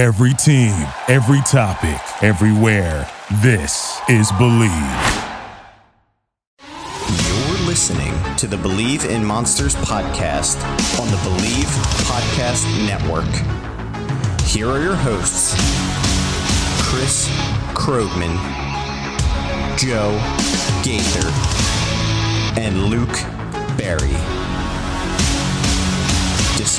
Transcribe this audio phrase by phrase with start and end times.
[0.00, 0.72] Every team,
[1.08, 3.06] every topic, everywhere.
[3.42, 4.72] This is Believe.
[6.58, 10.56] You're listening to the Believe in Monsters podcast
[10.98, 11.66] on the Believe
[12.08, 13.28] Podcast Network.
[14.46, 15.52] Here are your hosts
[16.80, 17.28] Chris
[17.74, 18.38] Krogman,
[19.76, 20.18] Joe
[20.82, 21.28] Gaither,
[22.58, 23.18] and Luke
[23.76, 24.39] Barry.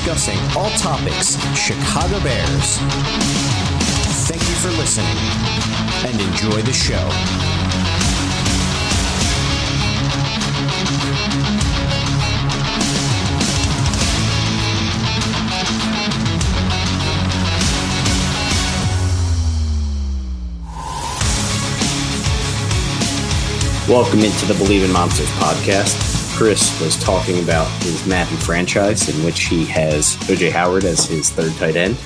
[0.04, 2.78] Discussing all topics Chicago Bears.
[4.26, 5.06] Thank you for listening
[6.04, 7.08] and enjoy the show.
[23.88, 26.11] Welcome into the Believe in Monsters podcast.
[26.42, 31.30] Chris was talking about his Madden franchise, in which he has OJ Howard as his
[31.30, 31.96] third tight end.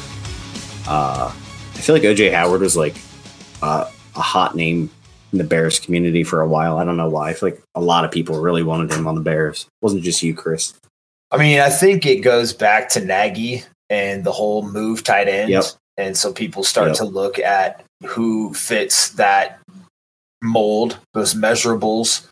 [0.87, 2.97] Uh, I feel like OJ Howard was like
[3.63, 4.91] uh, a hot name
[5.33, 6.77] in the Bears community for a while.
[6.77, 7.30] I don't know why.
[7.30, 9.63] I feel like a lot of people really wanted him on the Bears.
[9.63, 10.75] It wasn't just you, Chris.
[11.30, 15.49] I mean, I think it goes back to Nagy and the whole move tight end.
[15.49, 15.65] Yep.
[15.97, 16.97] And so people start Yep.
[16.99, 19.60] to look at who fits that
[20.43, 22.29] mold, those measurables.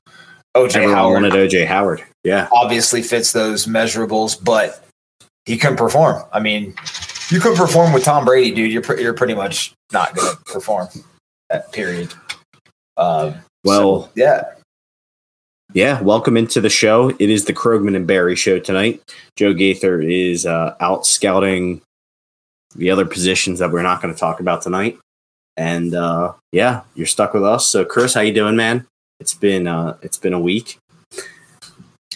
[0.56, 2.05] OJ Everyone Howard wanted OJ Howard.
[2.22, 2.48] Yeah.
[2.52, 4.84] obviously fits those measurables, but
[5.47, 6.22] he couldn't perform.
[6.33, 6.74] I mean,
[7.30, 8.72] you could perform with Tom Brady, dude.
[8.72, 10.88] You're you're pretty much not going to perform.
[11.50, 12.12] That period.
[12.97, 14.44] Um, Well, so, yeah,
[15.72, 17.10] Yeah, welcome into the show.
[17.19, 19.02] It is the Krogman and Barry show tonight.
[19.36, 21.80] Joe Gaither is uh, out scouting
[22.77, 24.98] the other positions that we're not going to talk about tonight.
[25.56, 27.69] And uh, yeah, you're stuck with us.
[27.69, 28.86] So, Chris, how you doing, man?
[29.25, 30.78] It's been uh, it's been a week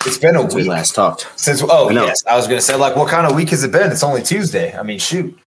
[0.07, 1.27] it's been a since we last talked.
[1.37, 1.63] since.
[1.63, 3.73] Oh I yes, I was going to say like, what kind of week has it
[3.73, 3.91] been?
[3.91, 4.77] It's only Tuesday.
[4.77, 5.39] I mean, shoot.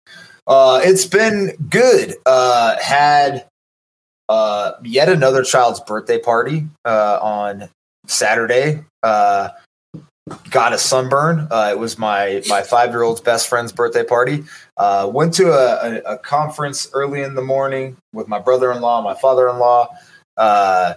[0.48, 2.16] Uh, it's been good.
[2.26, 3.46] Uh, had
[4.28, 7.70] uh, yet another child's birthday party uh, on
[8.08, 8.84] Saturday.
[9.04, 9.50] Uh,
[10.50, 11.48] got a sunburn.
[11.52, 14.44] Uh, it was my my five year old's best friend's birthday party.
[14.78, 18.82] Uh, went to a, a, a conference early in the morning with my brother in
[18.82, 19.88] law, my father in law,
[20.38, 20.96] uh,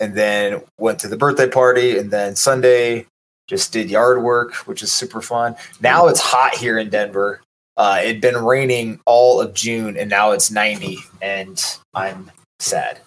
[0.00, 1.98] and then went to the birthday party.
[1.98, 3.06] And then Sunday
[3.48, 5.56] just did yard work, which is super fun.
[5.80, 7.40] Now it's hot here in Denver.
[7.76, 11.60] Uh, it'd been raining all of June, and now it's 90, and
[11.92, 13.00] I'm sad.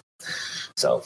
[0.76, 1.04] So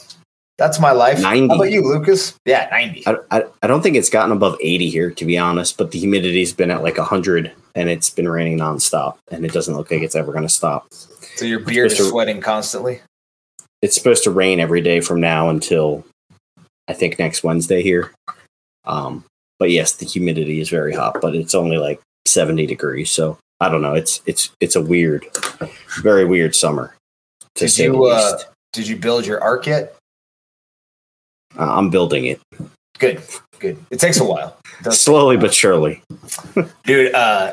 [0.59, 1.20] that's my life.
[1.20, 1.49] 90?
[1.49, 2.34] How about you, Lucas?
[2.44, 3.06] Yeah, 90.
[3.06, 5.99] I, I, I don't think it's gotten above 80 here, to be honest, but the
[5.99, 9.16] humidity's been at like 100 and it's been raining nonstop.
[9.31, 10.87] And it doesn't look like it's ever going to stop.
[11.37, 13.00] So your beard is sweating constantly.
[13.82, 16.04] It's supposed to rain every day from now until
[16.88, 18.12] I think next Wednesday here.
[18.84, 19.25] Um,
[19.59, 23.10] but yes, the humidity is very hot, but it's only like 70 degrees.
[23.10, 23.94] So I don't know.
[23.94, 25.26] It's it's it's a weird,
[26.00, 26.94] very weird summer.
[27.56, 28.38] To Did say the you uh,
[28.72, 29.97] did you build your arc yet?
[31.59, 32.41] Uh, I'm building it
[33.03, 33.20] Good,
[33.59, 33.84] good.
[33.91, 34.56] It takes a while,
[34.91, 36.03] slowly but surely.
[36.84, 37.12] dude.
[37.12, 37.53] Uh,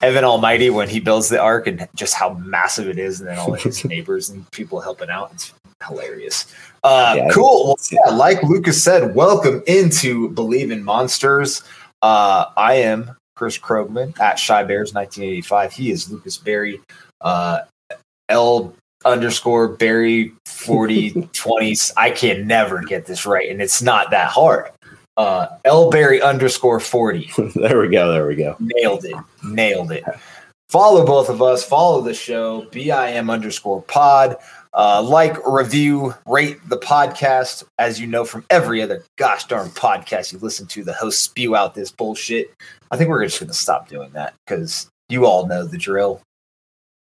[0.00, 3.38] Evan Almighty when he builds the ark and just how massive it is, and then
[3.38, 5.32] all of his neighbors and people helping out.
[5.32, 5.52] It's
[5.86, 6.46] hilarious.
[6.82, 7.66] Uh, Yeah, cool.
[7.66, 11.62] Well, yeah, like Lucas said, welcome into Believe in Monsters.
[12.02, 15.72] Uh, I am Chris Krogman at Shy Bears 1985.
[15.72, 16.80] He is Lucas Berry.
[17.20, 17.60] Uh,
[18.28, 18.74] L
[19.04, 21.92] underscore Berry 40 20s.
[21.96, 24.70] I can never get this right, and it's not that hard.
[25.16, 27.30] Uh, L Berry underscore 40.
[27.54, 28.12] there we go.
[28.12, 28.56] There we go.
[28.58, 29.16] Nailed it.
[29.44, 30.04] Nailed it.
[30.68, 31.64] Follow both of us.
[31.64, 34.36] Follow the show, BIM underscore pod.
[34.72, 37.62] Uh, like, review, rate the podcast.
[37.78, 41.54] As you know from every other gosh darn podcast you listen to, the hosts spew
[41.54, 42.52] out this bullshit.
[42.90, 46.20] I think we're just going to stop doing that because you all know the drill.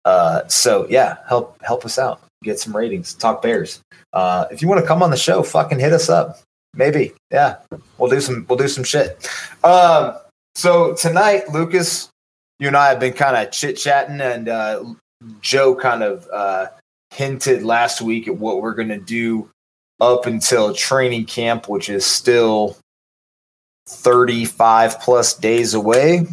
[0.05, 2.21] Uh, so yeah, help help us out.
[2.43, 3.13] Get some ratings.
[3.13, 3.79] Talk Bears.
[4.11, 6.39] Uh, if you want to come on the show, fucking hit us up.
[6.75, 7.13] Maybe.
[7.31, 7.57] Yeah,
[7.97, 8.45] we'll do some.
[8.49, 9.29] We'll do some shit.
[9.63, 10.15] Um,
[10.55, 12.09] so tonight, Lucas,
[12.59, 14.83] you and I have been kind of chit chatting, and uh,
[15.41, 16.67] Joe kind of uh,
[17.11, 19.49] hinted last week at what we're going to do
[19.99, 22.77] up until training camp, which is still
[23.87, 26.27] 35 plus days away.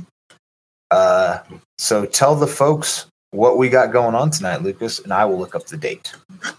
[0.91, 1.39] Uh,
[1.79, 5.55] so tell the folks what we got going on tonight, Lucas, and I will look
[5.55, 6.13] up the date.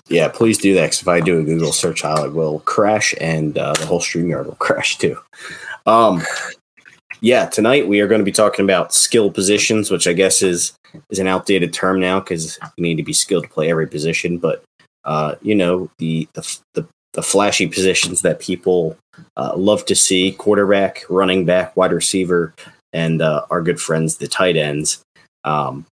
[0.10, 0.92] Yeah, please do that.
[0.92, 4.46] 'cause if I do a Google search, I will crash, and uh, the whole StreamYard
[4.46, 5.18] will crash too.
[5.86, 6.22] Um,
[7.22, 10.74] yeah, tonight we are going to be talking about skill positions, which I guess is
[11.10, 14.38] is an outdated term now because you need to be skilled to play every position.
[14.38, 14.64] But
[15.06, 18.98] uh, you know the the the, the flashy positions that people
[19.38, 22.54] uh, love to see: quarterback, running back, wide receiver,
[22.94, 25.02] and uh, our good friends the tight ends.
[25.44, 25.86] Um,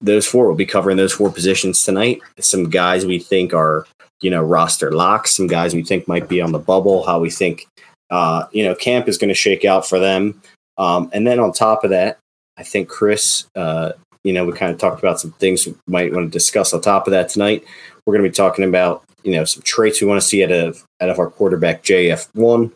[0.00, 2.20] those four will be covering those four positions tonight.
[2.38, 3.86] Some guys we think are,
[4.20, 5.36] you know, roster locks.
[5.36, 7.04] Some guys we think might be on the bubble.
[7.04, 7.66] How we think,
[8.10, 10.40] uh, you know, camp is going to shake out for them.
[10.76, 12.18] Um, and then on top of that,
[12.56, 13.92] I think Chris, uh,
[14.24, 16.80] you know, we kind of talked about some things we might want to discuss on
[16.80, 17.64] top of that tonight.
[18.06, 20.52] We're going to be talking about, you know, some traits we want to see out
[20.52, 22.72] of out of our quarterback JF one.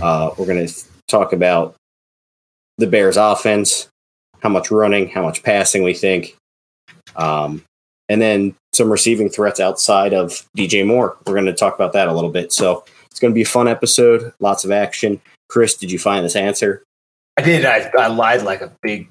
[0.00, 0.74] Uh, we're going to
[1.06, 1.74] talk about
[2.78, 3.88] the Bears offense,
[4.40, 6.36] how much running, how much passing we think,
[7.16, 7.62] um,
[8.08, 11.16] and then some receiving threats outside of DJ Moore.
[11.26, 12.52] We're going to talk about that a little bit.
[12.52, 15.20] So it's going to be a fun episode, lots of action.
[15.48, 16.82] Chris, did you find this answer?
[17.36, 17.64] I did.
[17.64, 19.08] I, I lied like a big,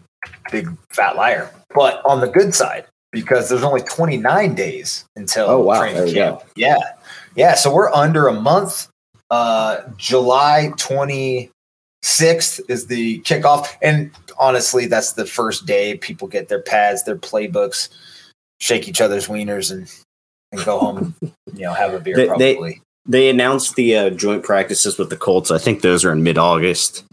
[0.52, 1.52] big fat liar.
[1.76, 5.80] But on the good side, because there's only 29 days until Oh, wow.
[5.80, 6.40] training There we camp.
[6.40, 6.46] go.
[6.56, 6.78] Yeah.
[7.36, 7.56] Yeah.
[7.56, 8.88] So we're under a month.
[9.30, 10.72] Uh, July
[12.08, 13.68] 26th is the kickoff.
[13.82, 17.90] And honestly, that's the first day people get their pads, their playbooks,
[18.60, 19.92] shake each other's wieners, and,
[20.52, 24.10] and go home and, you know, have a beer They- they- They announced the uh,
[24.10, 25.50] joint practices with the Colts.
[25.50, 27.06] I think those are in mid August.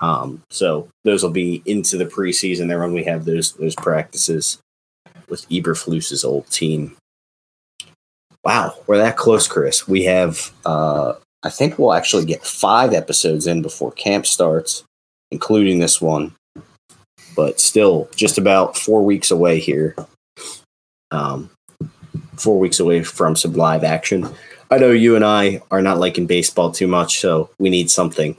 [0.00, 4.58] Um, so those will be into the preseason there when we have those those practices
[5.28, 6.96] with Eberflus's old team.
[8.44, 9.86] Wow, we're that close, Chris.
[9.86, 11.12] We have uh,
[11.42, 14.84] I think we'll actually get five episodes in before camp starts,
[15.30, 16.34] including this one.
[17.34, 19.96] But still, just about four weeks away here.
[21.10, 21.50] Um,
[22.36, 24.28] four weeks away from some live action.
[24.70, 28.36] I know you and I are not liking baseball too much, so we need something.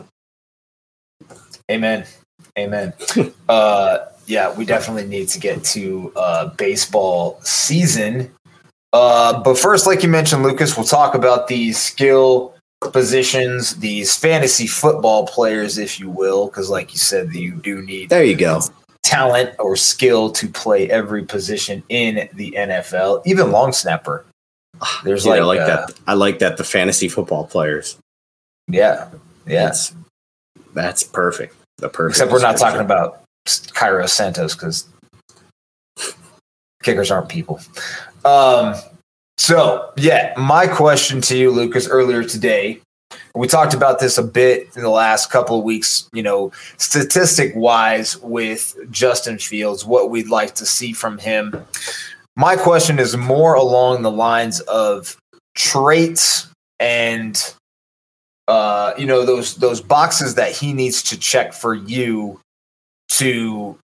[1.70, 2.06] Amen.
[2.58, 2.94] Amen.
[3.50, 3.98] uh,
[4.28, 8.32] yeah, we definitely need to get to uh, baseball season.
[8.94, 12.54] Uh, but first, like you mentioned, Lucas, we'll talk about the skill
[12.92, 18.10] positions, these fantasy football players, if you will, because, like you said, you do need
[18.10, 18.62] There you go.
[19.04, 24.26] talent or skill to play every position in the NFL, even long snapper.
[25.04, 26.00] There's Yeah, like, I like uh, that.
[26.08, 26.58] I like that.
[26.58, 27.98] The fantasy football players.
[28.68, 29.10] Yeah,
[29.46, 29.66] yeah.
[29.66, 29.94] That's
[30.74, 31.56] that's perfect.
[31.78, 32.18] The perfect.
[32.18, 33.22] Except we're not talking about
[33.74, 34.88] Cairo Santos because
[36.82, 37.60] kickers aren't people.
[38.26, 38.76] Um,
[39.38, 42.82] so, yeah, my question to you, Lucas, earlier today,
[43.36, 47.54] we talked about this a bit in the last couple of weeks, you know, statistic
[47.56, 51.66] wise with Justin Fields, what we'd like to see from him.
[52.36, 55.18] My question is more along the lines of
[55.56, 56.48] traits
[56.80, 57.54] and
[58.48, 62.40] uh, you know those those boxes that he needs to check for you
[63.10, 63.78] to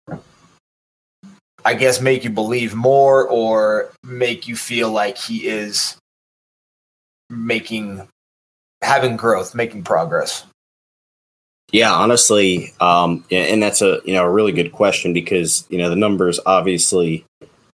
[1.68, 5.96] i guess make you believe more or make you feel like he is
[7.30, 8.08] making
[8.82, 10.44] having growth making progress?
[11.70, 15.90] Yeah, honestly, um, and that's a you know a really good question because you know
[15.90, 17.26] the numbers obviously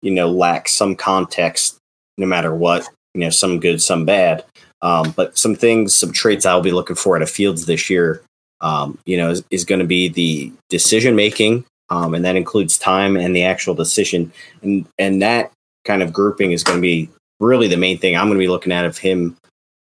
[0.02, 1.78] you know lack some context
[2.18, 4.46] no matter what you know some good some bad.
[4.82, 8.22] Um, but some things some traits I'll be looking for at a Fields this year
[8.62, 12.78] um, you know is, is going to be the decision making um, and that includes
[12.78, 14.32] time and the actual decision
[14.62, 15.52] and and that
[15.86, 17.10] kind of grouping is going to be
[17.40, 19.38] really the main thing I'm going to be looking at of him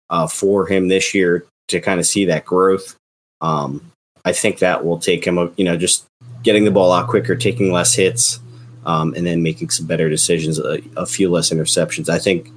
[0.09, 2.95] uh, for him this year to kind of see that growth.
[3.41, 3.91] Um,
[4.23, 6.05] I think that will take him, you know, just
[6.43, 8.39] getting the ball out quicker, taking less hits,
[8.85, 12.09] um, and then making some better decisions, a, a few less interceptions.
[12.09, 12.49] I think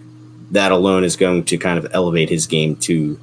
[0.51, 3.19] that alone is going to kind of elevate his game to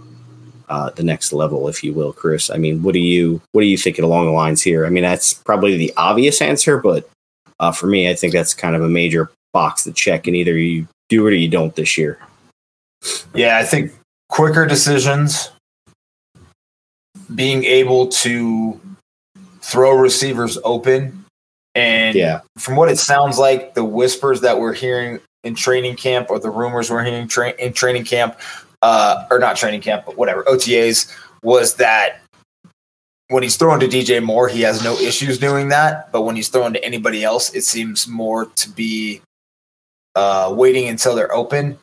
[0.69, 2.49] uh, the next level, if you will, Chris.
[2.49, 4.85] I mean, what do you what are you thinking along the lines here?
[4.85, 7.09] I mean, that's probably the obvious answer, but
[7.59, 10.57] uh, for me, I think that's kind of a major box to check, and either
[10.57, 12.17] you do it or you don't this year.
[13.35, 13.91] yeah i think
[14.29, 15.51] quicker decisions
[17.35, 18.79] being able to
[19.61, 21.25] throw receivers open
[21.75, 26.29] and Yeah, from what it sounds like, the whispers that we're hearing in training camp
[26.29, 28.39] or the rumors we're hearing tra- in training camp,
[28.85, 31.11] uh, or not training camp, but whatever, OTAs,
[31.41, 32.21] was that
[33.29, 36.11] when he's thrown to DJ Moore, he has no issues doing that.
[36.11, 39.21] But when he's thrown to anybody else, it seems more to be
[40.13, 41.79] uh, waiting until they're open.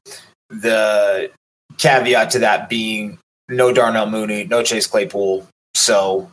[0.48, 1.32] The
[1.78, 3.18] caveat to that being
[3.48, 5.48] no Darnell Mooney, no Chase Claypool.
[5.74, 6.30] So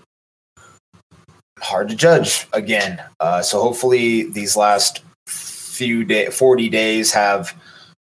[1.59, 3.01] hard to judge again.
[3.19, 7.58] Uh, so hopefully these last few day, 40 days have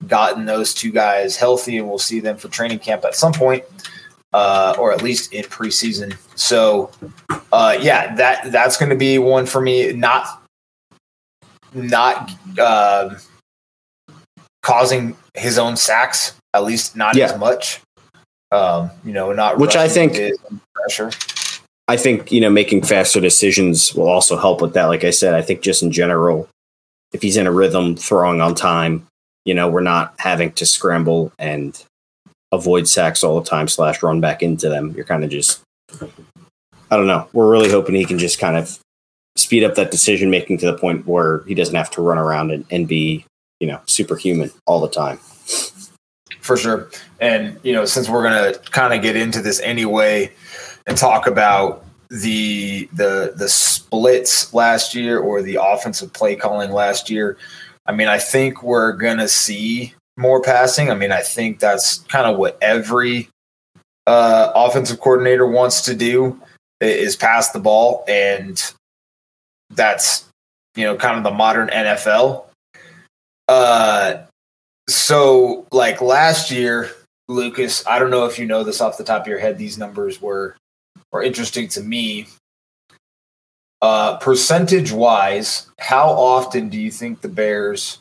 [0.07, 3.63] gotten those two guys healthy and we'll see them for training camp at some point.
[4.33, 6.17] Uh, or at least in preseason.
[6.33, 6.89] So,
[7.51, 9.93] uh, yeah, that that's going to be one for me.
[9.93, 10.43] Not,
[11.71, 13.13] not uh,
[14.63, 17.25] causing his own sacks, at least not Yeah.
[17.25, 17.81] as much.
[18.51, 20.17] Um, you know, not Which I think-
[20.73, 21.11] pressure.
[21.87, 24.85] I think you know making faster decisions will also help with that.
[24.85, 26.47] Like I said, I think just in general,
[27.11, 29.05] if he's in a rhythm, throwing on time,
[29.45, 31.83] you know, we're not having to scramble and
[32.51, 34.93] avoid sacks all the time slash run back into them.
[34.95, 35.61] You're kind of just,
[36.91, 37.27] I don't know.
[37.33, 38.79] We're really hoping he can just kind of
[39.35, 42.51] speed up that decision making to the point where he doesn't have to run around
[42.51, 43.25] and, and be,
[43.59, 45.17] you know, superhuman all the time.
[46.39, 46.89] For sure.
[47.19, 50.31] And, you know, since we're to kind of get into this anyway
[50.85, 57.09] and talk about the the the splits last year or the offensive play calling last
[57.09, 57.37] year,
[57.85, 60.89] I mean, I think we're going to see more passing.
[60.89, 63.29] I mean, I think that's kind of what every
[64.07, 66.39] uh, offensive coordinator wants to do
[66.79, 68.61] is pass the ball, and
[69.69, 70.25] that's
[70.75, 72.45] you know kind of the modern NFL.
[73.47, 74.23] Uh,
[74.87, 76.91] so like last year,
[77.27, 79.57] Lucas, I don't know if you know this off the top of your head.
[79.57, 80.55] These numbers were
[81.11, 82.27] were interesting to me.
[83.83, 87.99] Uh, percentage wise, how often do you think the Bears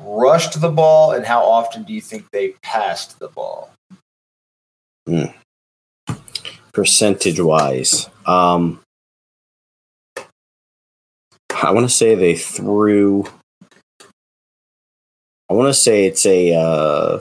[0.00, 3.70] rushed the ball, and how often do you think they passed the ball?
[5.06, 5.26] Hmm.
[6.72, 8.80] Percentage wise, um,
[11.62, 13.26] I want to say they threw.
[15.50, 17.20] I want to say it's a uh,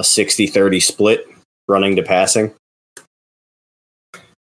[0.00, 1.28] a 60-30 split
[1.68, 2.52] running to passing.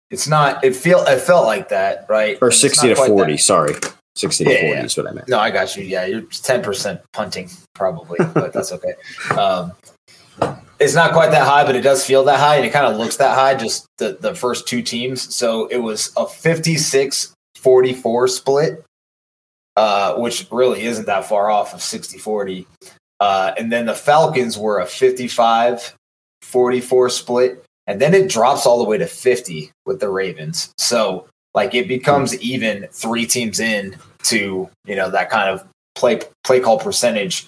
[0.09, 0.63] It's not.
[0.63, 1.03] It feel.
[1.05, 2.37] It felt like that, right?
[2.41, 3.33] Or sixty to forty.
[3.33, 3.39] that.
[3.39, 3.73] Sorry,
[4.15, 4.67] sixty to forty.
[4.67, 4.83] yeah.
[4.83, 5.27] is what I meant.
[5.27, 5.83] No, I got you.
[5.83, 8.93] Yeah, you're ten percent punting probably, but that's okay.
[9.37, 9.73] Um,
[10.79, 12.97] it's not quite that high, but it does feel that high, and it kind of
[12.97, 13.55] looks that high.
[13.55, 15.33] Just the the first two teams.
[15.35, 18.83] So it was a 56-44 split,
[19.75, 22.65] uh, which really isn't that far off of 60-40.
[23.19, 28.83] Uh, and then the Falcons were a 55-44 split, and then it drops all the
[28.83, 30.73] way to 50 with the Ravens.
[30.77, 35.65] So like it becomes even three teams in to you know that kind of
[35.95, 37.47] play play call percentage.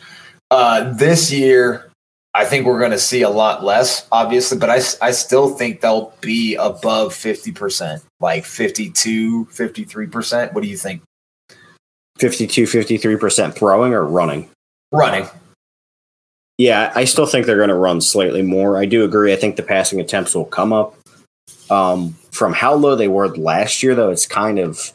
[0.49, 1.91] Uh, this year,
[2.33, 5.81] I think we're going to see a lot less, obviously, but I, I still think
[5.81, 10.53] they'll be above 50%, like 52, 53%.
[10.53, 11.03] What do you think?
[12.17, 14.49] 52, 53% throwing or running?
[14.91, 15.27] Running.
[16.59, 18.77] Yeah, I still think they're going to run slightly more.
[18.77, 19.31] I do agree.
[19.31, 20.93] I think the passing attempts will come up.
[21.69, 24.91] Um, from how low they were last year, though, it's kind of.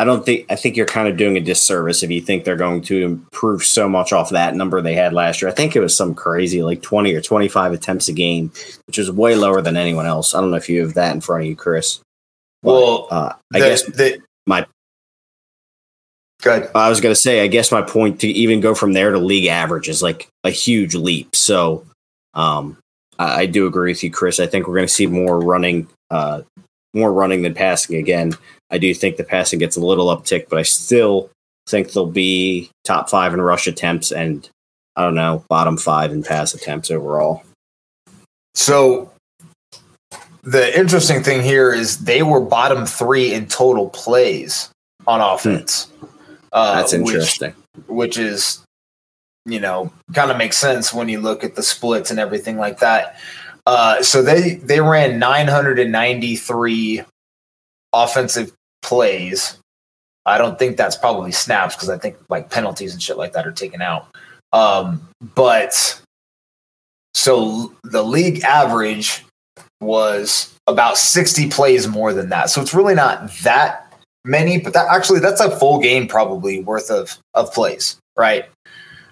[0.00, 0.46] I don't think.
[0.50, 3.62] I think you're kind of doing a disservice if you think they're going to improve
[3.62, 5.50] so much off that number they had last year.
[5.50, 8.50] I think it was some crazy, like 20 or 25 attempts a game,
[8.88, 10.34] which is way lower than anyone else.
[10.34, 12.00] I don't know if you have that in front of you, Chris.
[12.62, 14.66] But, Well, uh, I the- guess the, my-
[16.42, 16.70] Good.
[16.74, 19.18] I was going to say, I guess my point to even go from there to
[19.18, 21.34] league average is like a huge leap.
[21.34, 21.84] So,
[22.34, 22.78] um,
[23.18, 24.38] I, I do agree with you, Chris.
[24.38, 26.42] I think we're going to see more running, uh,
[26.94, 28.34] more running than passing again.
[28.70, 31.30] I do think the passing gets a little uptick, but I still
[31.68, 34.48] think they'll be top five in rush attempts and
[34.96, 37.42] I don't know, bottom five in pass attempts overall.
[38.54, 39.12] So
[40.42, 44.70] the interesting thing here is they were bottom three in total plays
[45.06, 45.88] on offense.
[46.52, 47.54] Uh, That's which- interesting.
[47.86, 48.62] which is
[49.46, 52.80] you know kind of makes sense when you look at the splits and everything like
[52.80, 53.18] that.
[53.66, 57.02] Uh, so they they ran 993
[57.92, 58.52] offensive
[58.82, 59.58] plays.
[60.26, 63.46] I don't think that's probably snaps because i think like penalties and shit like that
[63.46, 64.06] are taken out.
[64.52, 66.00] Um, but
[67.14, 69.24] so the league average
[69.80, 72.50] was about 60 plays more than that.
[72.50, 73.87] So it's really not that
[74.28, 78.44] many, but that actually that's a full game probably worth of of plays, right?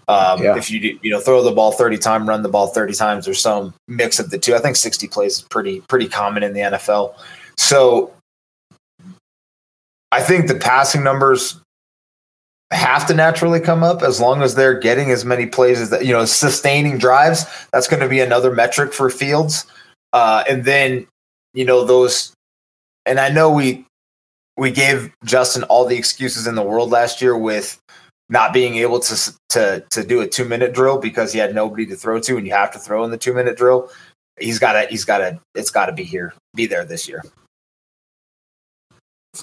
[0.08, 0.56] Um, Yeah.
[0.56, 3.26] If you do, you know throw the ball thirty times, run the ball thirty times,
[3.26, 4.54] or some mix of the two.
[4.54, 7.14] I think sixty plays is pretty pretty common in the NFL.
[7.56, 8.12] So
[10.12, 11.61] I think the passing numbers
[12.73, 16.04] have to naturally come up as long as they're getting as many plays as that,
[16.04, 17.44] you know, sustaining drives.
[17.73, 19.66] That's going to be another metric for Fields.
[20.12, 21.06] Uh, and then,
[21.54, 22.32] you know, those,
[23.04, 23.86] and I know we,
[24.56, 27.80] we gave Justin all the excuses in the world last year with
[28.28, 31.86] not being able to to to do a two minute drill because he had nobody
[31.86, 33.90] to throw to, and you have to throw in the two minute drill.
[34.38, 34.88] He's got to.
[34.88, 35.40] He's got to.
[35.54, 36.34] It's got to be here.
[36.54, 37.22] Be there this year.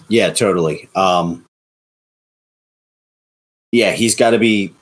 [0.07, 0.89] Yeah, totally.
[0.95, 1.45] Um,
[3.71, 4.73] yeah, he's got to be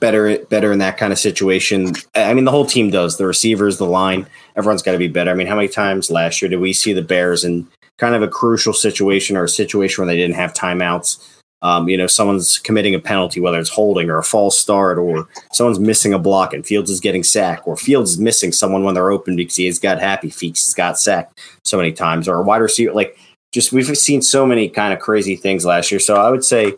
[0.00, 1.92] better better in that kind of situation.
[2.14, 3.16] I mean, the whole team does.
[3.16, 5.30] The receivers, the line, everyone's got to be better.
[5.30, 7.68] I mean, how many times last year did we see the Bears in
[7.98, 11.18] kind of a crucial situation or a situation where they didn't have timeouts
[11.60, 15.28] um, you know, someone's committing a penalty, whether it's holding or a false start, or
[15.52, 18.94] someone's missing a block and Fields is getting sacked, or Fields is missing someone when
[18.94, 22.42] they're open because he's got happy feet, he's got sacked so many times, or a
[22.42, 22.92] wide receiver.
[22.92, 23.18] Like,
[23.52, 25.98] just we've seen so many kind of crazy things last year.
[25.98, 26.74] So I would say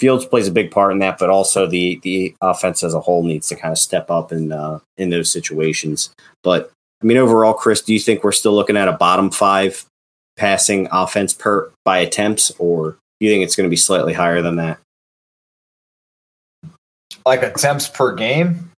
[0.00, 3.22] Fields plays a big part in that, but also the the offense as a whole
[3.22, 6.10] needs to kind of step up in uh, in those situations.
[6.42, 9.84] But I mean, overall, Chris, do you think we're still looking at a bottom five
[10.36, 14.42] passing offense per by attempts, or do you think it's going to be slightly higher
[14.42, 14.78] than that?
[17.24, 18.70] Like attempts per game?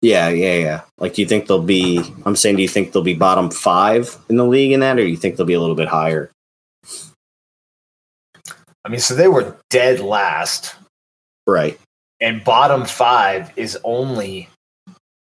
[0.00, 0.80] Yeah, yeah, yeah.
[0.98, 2.00] Like, do you think they'll be?
[2.24, 5.02] I'm saying, do you think they'll be bottom five in the league in that, or
[5.02, 6.30] do you think they'll be a little bit higher?
[8.84, 10.76] I mean, so they were dead last,
[11.46, 11.78] right?
[12.20, 14.48] And bottom five is only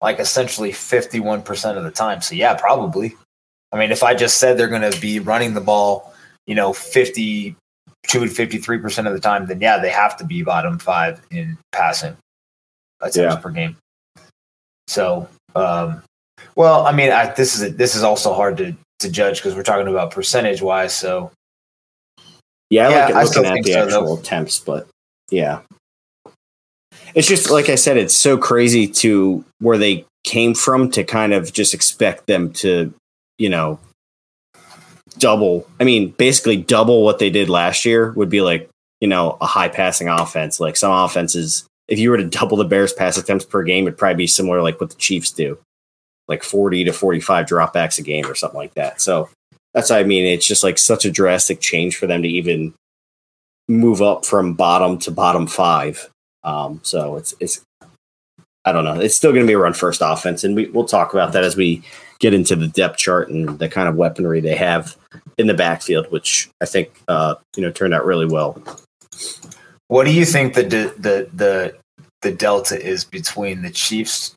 [0.00, 2.20] like essentially 51% of the time.
[2.20, 3.14] So, yeah, probably.
[3.74, 6.14] I mean, if I just said they're going to be running the ball,
[6.46, 7.56] you know, 50
[8.06, 10.78] two and fifty three percent of the time, then yeah, they have to be bottom
[10.78, 12.16] five in passing
[13.00, 13.36] attempts yeah.
[13.36, 13.76] per game.
[14.86, 16.02] So, um,
[16.54, 19.54] well, I mean, I, this is a, this is also hard to to judge because
[19.54, 20.94] we're talking about percentage wise.
[20.94, 21.32] So,
[22.70, 24.20] yeah, I yeah, like looking at the so, actual though.
[24.20, 24.86] attempts, but
[25.30, 25.60] yeah,
[27.14, 31.32] it's just like I said, it's so crazy to where they came from to kind
[31.32, 32.92] of just expect them to,
[33.38, 33.78] you know,
[35.18, 35.66] double.
[35.80, 38.68] I mean, basically double what they did last year would be like
[39.00, 40.60] you know a high passing offense.
[40.60, 43.98] Like some offenses, if you were to double the Bears' pass attempts per game, it'd
[43.98, 45.58] probably be similar like what the Chiefs do,
[46.28, 49.00] like forty to forty five dropbacks a game or something like that.
[49.00, 49.28] So
[49.72, 50.24] that's what I mean.
[50.24, 52.74] It's just like such a drastic change for them to even
[53.68, 56.08] move up from bottom to bottom five.
[56.44, 57.60] Um, so it's it's
[58.64, 58.98] I don't know.
[59.00, 61.44] It's still going to be a run first offense, and we, we'll talk about that
[61.44, 61.82] as we
[62.18, 64.96] get into the depth chart and the kind of weaponry they have
[65.38, 68.62] in the backfield, which I think uh, you know turned out really well.
[69.88, 71.76] What do you think the the the
[72.22, 74.34] the delta is between the Chiefs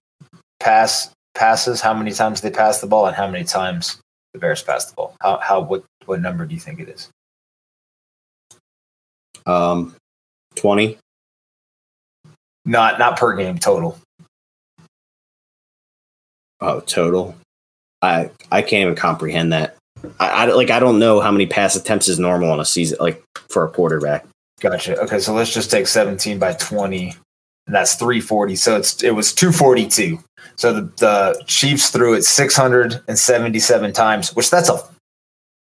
[0.60, 4.01] pass passes, how many times they pass the ball, and how many times
[4.34, 5.15] the Bears pass the ball?
[5.22, 7.10] How how what what number do you think it is?
[9.46, 9.96] Um,
[10.55, 10.98] twenty.
[12.65, 13.97] Not not per game total.
[16.60, 17.36] Oh, total.
[18.01, 19.75] I I can't even comprehend that.
[20.19, 22.97] I, I like I don't know how many pass attempts is normal on a season
[22.99, 24.25] like for a quarterback.
[24.60, 24.99] Gotcha.
[25.01, 27.13] Okay, so let's just take 17 by 20,
[27.67, 28.55] and that's 340.
[28.55, 30.19] So it's it was 242.
[30.55, 34.79] So the, the Chiefs threw it 677 times, which that's a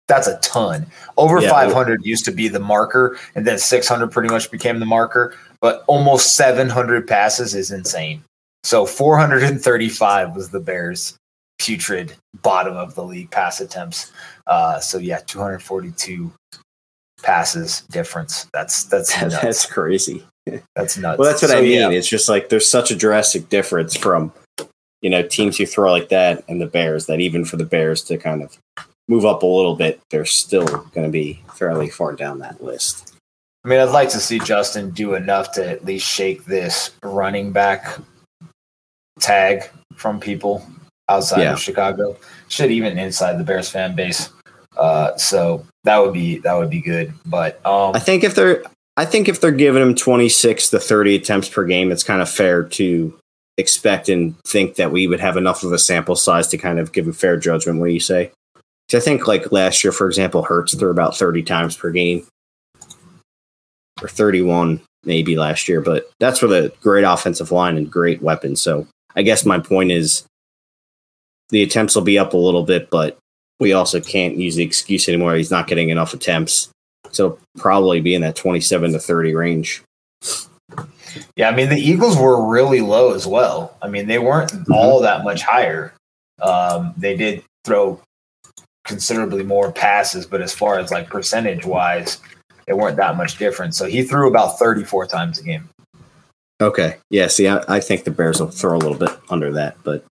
[0.09, 0.87] that's a ton.
[1.17, 4.87] Over yeah, 500 used to be the marker, and then 600 pretty much became the
[4.87, 5.35] marker.
[5.61, 8.23] But almost 700 passes is insane.
[8.63, 11.17] So 435 was the Bears
[11.59, 14.13] putrid bottom of the league pass attempts.
[14.47, 16.33] Uh, so yeah, 242
[17.23, 18.47] passes difference.
[18.53, 19.41] That's that's nuts.
[19.41, 20.25] that's crazy.
[20.75, 21.19] That's nuts.
[21.19, 21.73] Well, that's what so, I mean.
[21.73, 21.91] Yeah.
[21.91, 24.33] It's just like there's such a drastic difference from
[25.03, 28.03] you know teams who throw like that and the Bears that even for the Bears
[28.05, 28.57] to kind of
[29.09, 33.15] move up a little bit, they're still going to be fairly far down that list.
[33.65, 37.51] I mean, I'd like to see Justin do enough to at least shake this running
[37.51, 37.99] back
[39.19, 40.65] tag from people
[41.09, 41.53] outside yeah.
[41.53, 42.17] of Chicago.
[42.49, 44.31] Should even inside the Bears fan base.
[44.77, 47.13] Uh, so that would be that would be good.
[47.25, 48.63] But um, I think if they're
[48.97, 52.31] I think if they're giving him 26 to 30 attempts per game, it's kind of
[52.31, 53.19] fair to
[53.59, 56.93] expect and think that we would have enough of a sample size to kind of
[56.93, 57.79] give a fair judgment.
[57.79, 58.33] What do you say?
[58.95, 62.27] I think like last year, for example, Hurts threw about 30 times per game
[64.01, 68.63] or 31 maybe last year, but that's with a great offensive line and great weapons.
[68.63, 70.25] So I guess my point is
[71.51, 73.19] the attempts will be up a little bit, but
[73.59, 75.35] we also can't use the excuse anymore.
[75.35, 76.71] He's not getting enough attempts.
[77.11, 79.83] So probably be in that 27 to 30 range.
[81.37, 83.77] Yeah, I mean the Eagles were really low as well.
[83.81, 84.73] I mean they weren't mm-hmm.
[84.73, 85.95] all that much higher.
[86.43, 88.01] Um, they did throw
[88.85, 92.21] considerably more passes, but as far as like percentage wise,
[92.67, 93.75] they weren't that much different.
[93.75, 95.69] So he threw about 34 times a game.
[96.61, 96.97] Okay.
[97.11, 97.29] Yeah.
[97.29, 100.05] See, I, I think the Bears will throw a little bit under that, but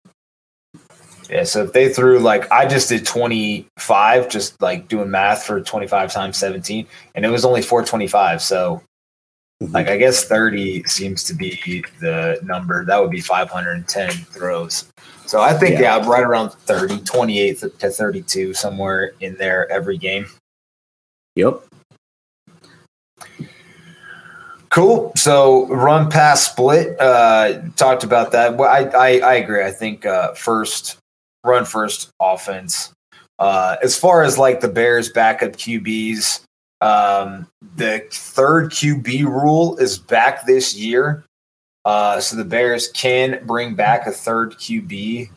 [1.30, 5.62] yeah, so if they threw like I just did 25, just like doing math for
[5.62, 8.42] 25 times 17, and it was only 425.
[8.42, 8.82] So
[9.62, 9.74] mm-hmm.
[9.74, 12.86] like I guess 30 seems to be the number.
[12.86, 14.92] That would be 510 throws.
[15.26, 19.98] So I think yeah, yeah right around 30, 28 to 32, somewhere in there every
[19.98, 20.28] game.
[21.36, 21.62] Yep.
[24.70, 25.14] Cool.
[25.16, 27.00] So run pass split.
[27.00, 28.58] Uh, talked about that.
[28.58, 29.64] Well, I, I, I agree.
[29.64, 30.98] I think uh, first
[31.46, 32.92] run first offense.
[33.40, 36.42] Uh, as far as like the Bears backup QBs,
[36.82, 41.24] Um, the third QB rule is back this year.
[41.86, 45.30] Uh, so the Bears can bring back a third QB.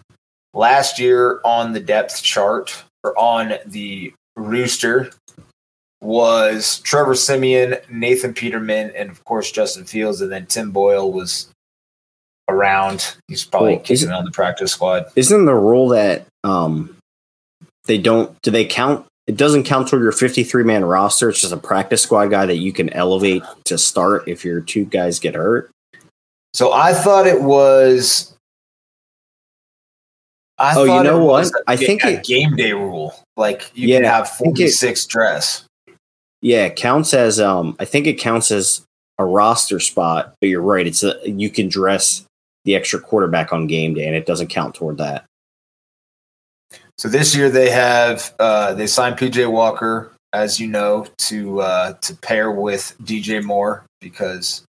[0.52, 5.10] Last year on the depth chart or on the rooster
[6.00, 11.48] was Trevor Siemian, Nathan Peterman, and of course Justin Fields, and then Tim Boyle was
[12.48, 13.16] around.
[13.28, 15.06] He's probably Well, kicking on the practice squad.
[15.16, 16.96] Isn't the rule that um
[17.86, 21.28] they don't do they count it doesn't count toward your 53 man roster.
[21.28, 24.86] It's just a practice squad guy that you can elevate to start if your two
[24.86, 25.70] guys get hurt.
[26.54, 28.34] So I thought it was.
[30.58, 31.46] I Oh, you know what?
[31.46, 33.14] a I think a it- game day rule.
[33.36, 35.64] Like you can have I think it- 46 dress.
[36.40, 38.82] Yeah, it counts as um I think it counts as
[39.18, 40.86] a roster spot, but you're right.
[40.86, 42.24] It's a you can dress
[42.64, 45.24] the extra quarterback on game day and it doesn't count toward that.
[46.98, 51.92] So this year they have uh, they signed PJ Walker, as you know, to uh,
[51.94, 54.64] to pair with DJ Moore because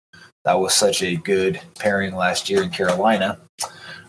[0.44, 3.38] that was such a good pairing last year in Carolina.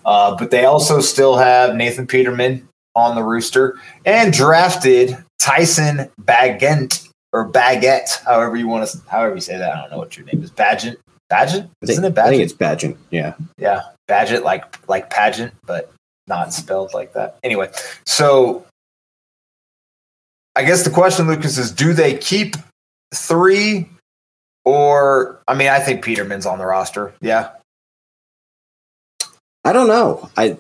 [0.06, 7.08] Uh, but they also still have Nathan Peterman on the rooster and drafted Tyson Baggett
[7.32, 9.76] or Baguette, however you want to, however you say that.
[9.76, 10.52] I don't know what your name is.
[10.52, 10.98] Badgett,
[11.32, 12.98] Badgett, isn't it I think it's Badgent.
[13.12, 13.36] Yeah.
[13.58, 15.92] Yeah, Badget like like pageant, but
[16.28, 17.38] not spelled like that.
[17.44, 17.70] Anyway,
[18.06, 18.66] so
[20.56, 22.56] I guess the question, Lucas, is do they keep
[23.14, 23.90] three
[24.66, 27.14] or I mean I think Peterman's on the roster.
[27.22, 27.52] Yeah.
[29.64, 30.30] I don't know.
[30.36, 30.58] I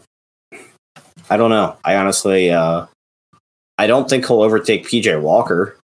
[1.29, 1.77] I don't know.
[1.83, 2.85] I honestly uh
[3.77, 5.78] I don't think he'll overtake PJ Walker.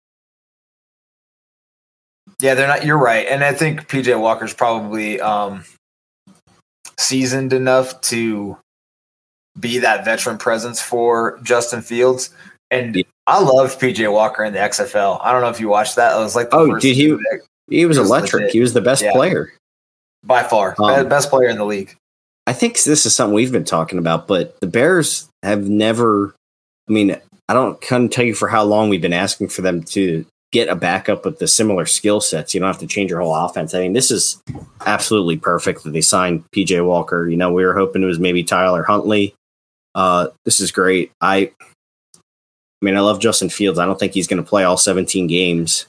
[2.40, 3.26] Yeah, they're not you're right.
[3.28, 5.64] And I think PJ Walker's probably um
[6.98, 8.58] seasoned enough to
[9.60, 12.30] be that veteran presence for Justin Fields.
[12.72, 13.04] And Yeah.
[13.28, 15.20] I love PJ Walker in the XFL.
[15.24, 16.16] I don't know if you watched that.
[16.16, 17.18] It was like the Oh, did he-
[17.70, 18.34] He was was electric.
[18.42, 18.52] legit.
[18.54, 19.12] He was the best Yeah.
[19.14, 19.52] player.
[20.24, 21.96] by far Um, best player in the league.
[22.48, 26.34] I think this is something we've been talking about, but the Bears have never.
[26.90, 27.16] I mean,
[27.48, 30.70] I don't couldn't tell you for how long we've been asking for them to get
[30.70, 32.54] a backup with the similar skill sets.
[32.54, 33.74] You don't have to change your whole offense.
[33.74, 34.42] I mean, this is
[34.86, 37.28] absolutely perfect that they signed PJ Walker.
[37.28, 39.36] You know, we were hoping it was maybe Tyler Huntley.
[39.94, 41.12] Uh, this is great.
[41.22, 41.52] I,
[42.16, 42.20] I
[42.82, 43.80] mean, I love Justin Fields.
[43.80, 45.86] I don't think he's going to play all 17 games.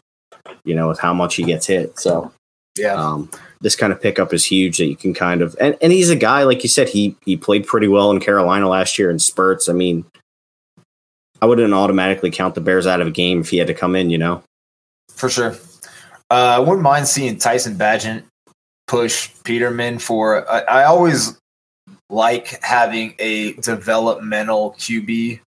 [0.64, 1.98] You know, with how much he gets hit.
[1.98, 2.33] So
[2.76, 2.94] Yeah.
[2.94, 6.11] um, this kind of pickup is huge that you can kind of and, and he's
[6.11, 9.18] a guy like you said he he played pretty well in Carolina last year in
[9.18, 9.68] spurts.
[9.68, 10.05] I mean,
[11.42, 13.94] I wouldn't automatically count the Bears out of a game if he had to come
[13.96, 14.09] in.
[14.11, 14.42] You know,
[15.16, 15.57] for sure.
[16.31, 18.22] Uh, I wouldn't mind seeing Tyson Bagent
[18.87, 20.48] push Peterman for.
[20.50, 21.38] I, I always
[22.11, 25.40] like having a developmental QB,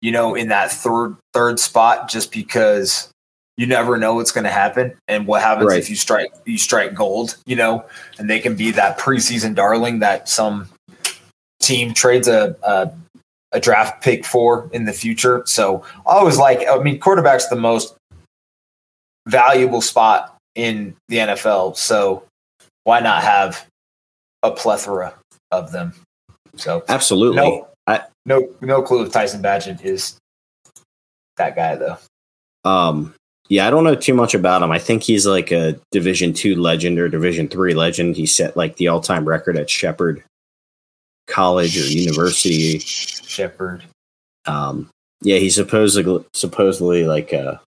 [0.00, 3.10] you know, in that third third spot, just because
[3.56, 5.78] you never know what's going to happen and what happens Right.
[5.80, 7.84] if you strike you strike gold, you know,
[8.18, 10.68] and they can be that preseason darling that some
[11.60, 12.90] team trades a, a
[13.52, 15.42] a draft pick for in the future.
[15.46, 16.66] So I always like.
[16.68, 17.94] I mean, quarterback's the most
[19.28, 21.76] valuable spot in the NFL.
[21.76, 22.24] So
[22.84, 23.66] why not have
[24.42, 25.14] a plethora
[25.50, 25.92] of them?
[26.56, 27.36] So absolutely.
[27.36, 30.18] no, I- no, no clue if Tyson Bagent is
[31.36, 31.96] that guy though.
[32.64, 33.14] Um,
[33.48, 34.70] yeah, I don't know too much about him.
[34.70, 38.16] I think he's like a Division two legend or Division three legend.
[38.16, 40.22] He set like the all time record at Shepherd
[41.28, 42.78] College or University.
[42.78, 43.84] Shepherd.
[44.44, 44.90] Um,
[45.22, 47.60] yeah, he's supposedly supposedly like a, a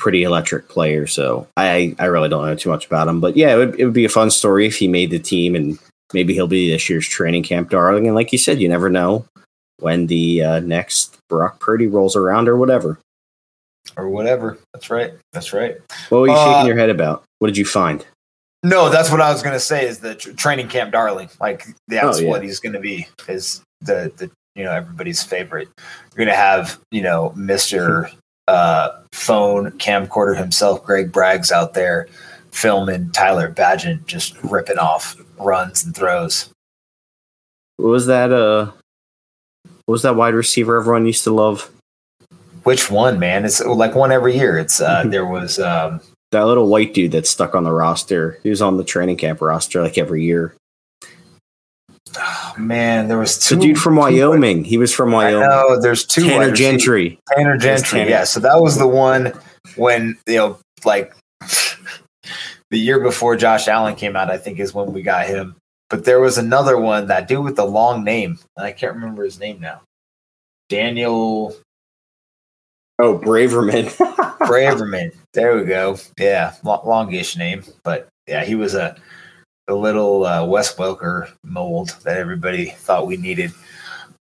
[0.00, 1.06] pretty electric player.
[1.06, 3.84] So I I really don't know too much about him, but yeah, it would, it
[3.84, 5.78] would be a fun story if he made the team, and
[6.12, 8.06] maybe he'll be this year's training camp darling.
[8.06, 9.24] And like you said, you never know
[9.78, 12.98] when the uh, next Brock Purdy rolls around or whatever.
[13.96, 14.58] Or whatever.
[14.74, 15.14] That's right.
[15.32, 15.76] That's right.
[16.08, 17.22] What were you Uh, shaking your head about?
[17.38, 18.04] What did you find?
[18.62, 19.86] No, that's what I was going to say.
[19.86, 21.30] Is the tr- training camp darling?
[21.40, 22.28] Like that's Oh, yeah.
[22.28, 23.06] what he's going to be.
[23.28, 25.68] Is the the you know everybody's favorite.
[25.78, 28.10] You're going to have you know Mister
[28.50, 32.08] uh, phone camcorder himself, Greg Braggs, out there
[32.50, 36.50] filming Tyler Badgett just ripping off runs and throws.
[37.76, 38.32] What was that?
[38.32, 38.72] Uh,
[39.86, 41.70] what was that wide receiver everyone used to love?
[42.64, 43.44] Which one, man?
[43.44, 44.58] It's like one every year.
[44.58, 46.00] It's uh, there was um,
[46.32, 48.38] That little white dude that's stuck on the roster.
[48.42, 50.54] He was on the training camp roster like every year.
[52.66, 53.08] Man.
[53.08, 54.64] There was The two dude from Wyoming.
[54.64, 55.48] He was from I Wyoming.
[55.48, 55.80] know.
[55.80, 56.52] There's two Tanner.
[56.52, 57.18] Gentry.
[57.34, 58.00] Tanner Gentry.
[58.00, 58.10] Tanner.
[58.10, 58.24] yeah.
[58.24, 59.32] So that was the one
[59.76, 61.12] when you know, like
[62.70, 64.30] the year before Josh Allen came out.
[64.30, 65.56] I think is when we got him.
[65.88, 69.24] But there was another one, that dude with the long name, and I can't remember
[69.24, 69.80] his name now.
[70.68, 71.56] Daniel.
[73.00, 73.86] Oh, Braverman.
[74.40, 75.12] Braverman.
[75.32, 75.96] There we go.
[76.18, 78.96] Yeah, longish name, but yeah, he was a
[79.70, 83.52] the little uh, Wes Welker mold that everybody thought we needed.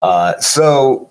[0.01, 1.09] Uh, so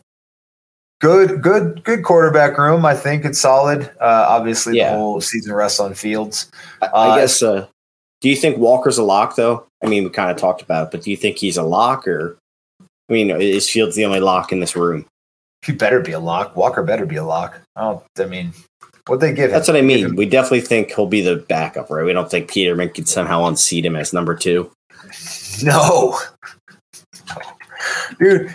[1.00, 2.84] good, good, good quarterback room.
[2.84, 3.90] I think it's solid.
[3.98, 4.90] Uh, obviously, yeah.
[4.90, 6.50] the whole season rests on Fields.
[6.82, 7.42] I, I uh, guess.
[7.42, 7.66] Uh,
[8.20, 9.66] do you think Walker's a lock though?
[9.82, 12.06] I mean, we kind of talked about it, but do you think he's a lock
[12.06, 12.36] or?
[13.08, 15.06] I mean, is Fields the only lock in this room?
[15.64, 16.56] He better be a lock.
[16.56, 17.58] Walker better be a lock.
[17.76, 18.52] Oh, I mean,
[19.06, 19.50] what they give?
[19.50, 19.74] That's him?
[19.74, 20.16] what I mean.
[20.16, 22.04] We definitely think he'll be the backup, right?
[22.04, 24.70] We don't think Peterman could somehow unseat him as number two.
[25.62, 26.18] No,
[28.18, 28.52] dude.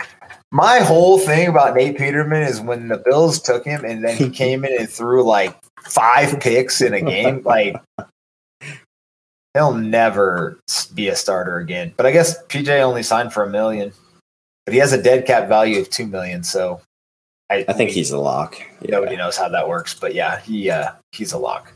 [0.50, 4.28] My whole thing about Nate Peterman is when the Bills took him and then he
[4.30, 7.42] came in and threw like five picks in a game.
[7.44, 7.76] Like
[9.54, 10.58] he'll never
[10.94, 11.92] be a starter again.
[11.96, 13.92] But I guess PJ only signed for a million,
[14.64, 16.42] but he has a dead cap value of two million.
[16.42, 16.80] So
[17.52, 18.58] I, I think he's a lock.
[18.80, 18.92] Yeah.
[18.92, 21.72] Nobody knows how that works, but yeah, he uh, he's a lock.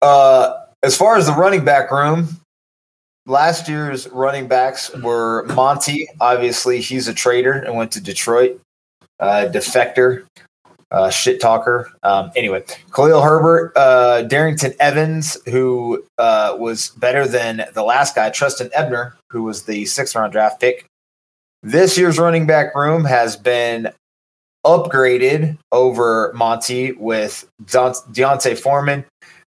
[0.00, 2.28] Uh, as far as the running back room,
[3.26, 6.08] last year's running backs were Monty.
[6.20, 8.60] Obviously, he's a traitor and went to Detroit.
[9.20, 10.24] Uh, defector
[10.90, 11.90] uh, shit talker.
[12.02, 18.30] Um, anyway, Khalil Herbert, uh, Darrynton Evans, who uh, was better than the last guy,
[18.30, 20.86] Trestan Ebner, who was the sixth round draft pick.
[21.62, 23.92] This year's running back room has been
[24.68, 29.04] upgraded over Monty with D'Onta Foreman.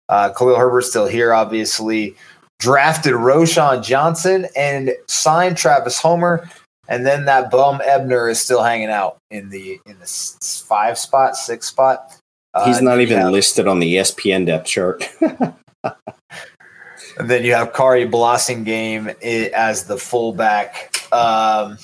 [0.09, 2.15] Uh, Khalil Herbert still here, obviously.
[2.59, 6.47] Drafted Roschon Johnson and signed Travis Homer
[6.91, 10.35] and then that bum Ebner is still hanging out in the in the
[10.67, 12.17] five spot, six spot.
[12.53, 15.09] Uh, He's not even have, listed on the ESPN depth chart.
[15.21, 15.53] and
[17.17, 19.15] then you have Khari Blasingame
[19.53, 20.93] as the fullback.
[21.13, 21.77] Um,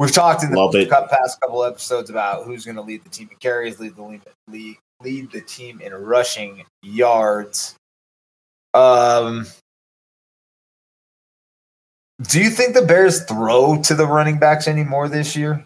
[0.00, 0.74] we've talked in the Love
[1.10, 4.22] past couple episodes about who's going to lead the team in carries, lead the lead,
[4.48, 7.76] lead, lead the team in rushing yards.
[8.72, 9.46] Um,
[12.22, 15.64] do you think the Bears throw to the running backs anymore this year?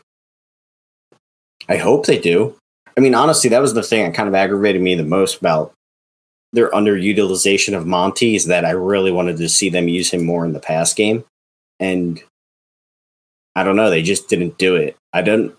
[1.69, 2.57] I hope they do.
[2.97, 5.73] I mean, honestly, that was the thing that kind of aggravated me the most about
[6.53, 10.45] their underutilization of Monty is that I really wanted to see them use him more
[10.45, 11.25] in the pass game.
[11.81, 12.23] And
[13.57, 14.97] I don't know, they just didn't do it.
[15.13, 15.55] I don't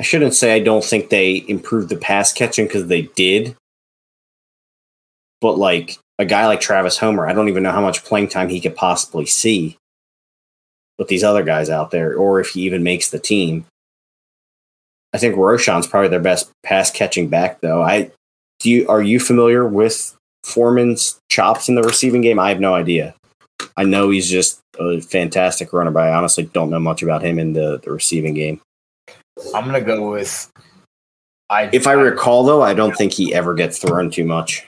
[0.00, 3.54] I shouldn't say I don't think they improved the pass catching because they did.
[5.42, 8.48] But like a guy like Travis Homer, I don't even know how much playing time
[8.48, 9.76] he could possibly see
[10.98, 13.66] with these other guys out there, or if he even makes the team.
[15.12, 17.82] I think Roschon's probably their best pass catching back, though.
[17.82, 18.10] I
[18.60, 22.38] do you are you familiar with Foreman's chops in the receiving game?
[22.38, 23.14] I have no idea.
[23.76, 27.38] I know he's just a fantastic runner, but I honestly don't know much about him
[27.38, 28.60] in the, the receiving game.
[29.54, 30.50] I'm gonna go with.
[31.48, 34.66] I, if I, I recall, though, I don't think he ever gets thrown too much.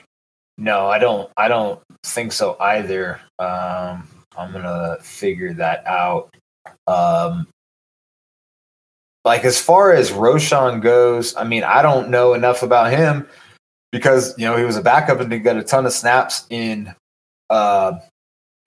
[0.57, 1.29] No, I don't.
[1.37, 3.19] I don't think so either.
[3.39, 6.35] Um, I'm gonna figure that out.
[6.87, 7.47] Um,
[9.25, 13.27] like as far as Roschon goes, I mean, I don't know enough about him
[13.91, 16.93] because you know he was a backup and he got a ton of snaps in
[17.49, 17.93] uh,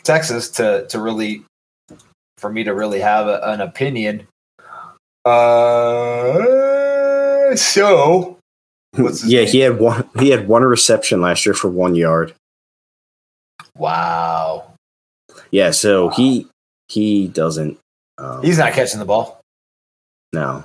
[0.06, 1.44] Texas to to really
[2.38, 4.26] for me to really have a, an opinion.
[5.24, 6.36] Uh,
[7.56, 8.38] so
[9.24, 9.48] yeah, name?
[9.48, 10.08] he had one.
[10.18, 12.34] He had one reception last year for one yard.
[13.76, 14.72] Wow.
[15.50, 16.12] Yeah, so wow.
[16.12, 16.48] he
[16.88, 17.78] he doesn't.
[18.18, 19.40] Um, He's not catching the ball.
[20.32, 20.64] No.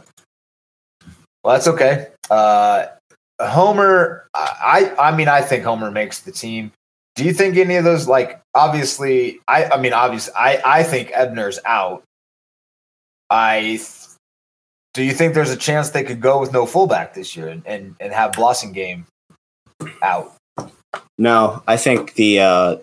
[1.43, 2.07] Well, that's okay.
[2.29, 2.85] Uh,
[3.41, 6.71] Homer, I I mean, I think Homer makes the team.
[7.15, 9.39] Do you think any of those like obviously?
[9.47, 12.03] I I mean, obviously, I I think Ebner's out.
[13.29, 13.79] I
[14.93, 17.63] do you think there's a chance they could go with no fullback this year and,
[17.65, 19.05] and, and have Blasingame
[20.03, 20.35] out?
[21.17, 22.75] No, I think the uh,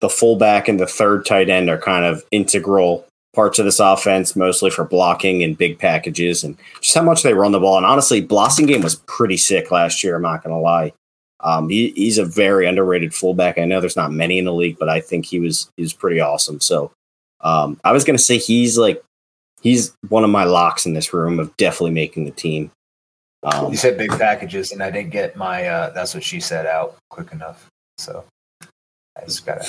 [0.00, 4.34] the fullback and the third tight end are kind of integral parts of this offense,
[4.34, 7.76] mostly for blocking and big packages and just how much they run the ball.
[7.76, 10.16] And honestly, Blasingame was pretty sick last year.
[10.16, 10.92] I'm not going to lie.
[11.44, 13.58] Um, he, he's a very underrated fullback.
[13.58, 15.92] I know there's not many in the league, but I think he was he was
[15.92, 16.60] pretty awesome.
[16.60, 16.90] So
[17.42, 19.04] um, I was going to say he's like
[19.60, 22.70] he's one of my locks in this room of definitely making the team.
[23.42, 26.66] Um, you said big packages, and I didn't get my uh, "that's what she said"
[26.66, 27.68] out quick enough.
[27.98, 28.24] So
[29.20, 29.60] I just gotta.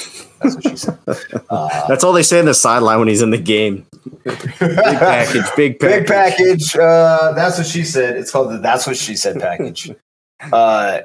[0.42, 0.98] That's what she said.
[1.48, 3.86] Uh, that's all they say in the sideline when he's in the game.
[4.24, 6.76] big package, big package, big package.
[6.76, 8.18] Uh, that's what she said.
[8.18, 9.92] It's called the "That's what she said" package.
[10.52, 11.02] uh,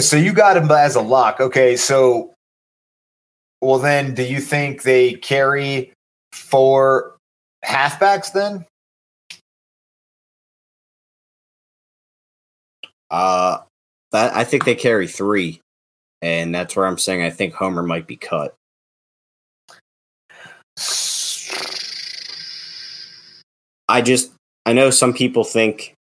[0.00, 1.40] so you got him as a lock.
[1.40, 2.32] Okay, so
[3.60, 5.92] well then, do you think they carry
[6.32, 7.16] four
[7.64, 8.64] halfbacks then?
[13.10, 13.58] Uh,
[14.12, 15.60] that I think they carry three,
[16.22, 18.54] and that's where I'm saying I think Homer might be cut.
[23.88, 24.32] I just
[24.66, 25.94] I know some people think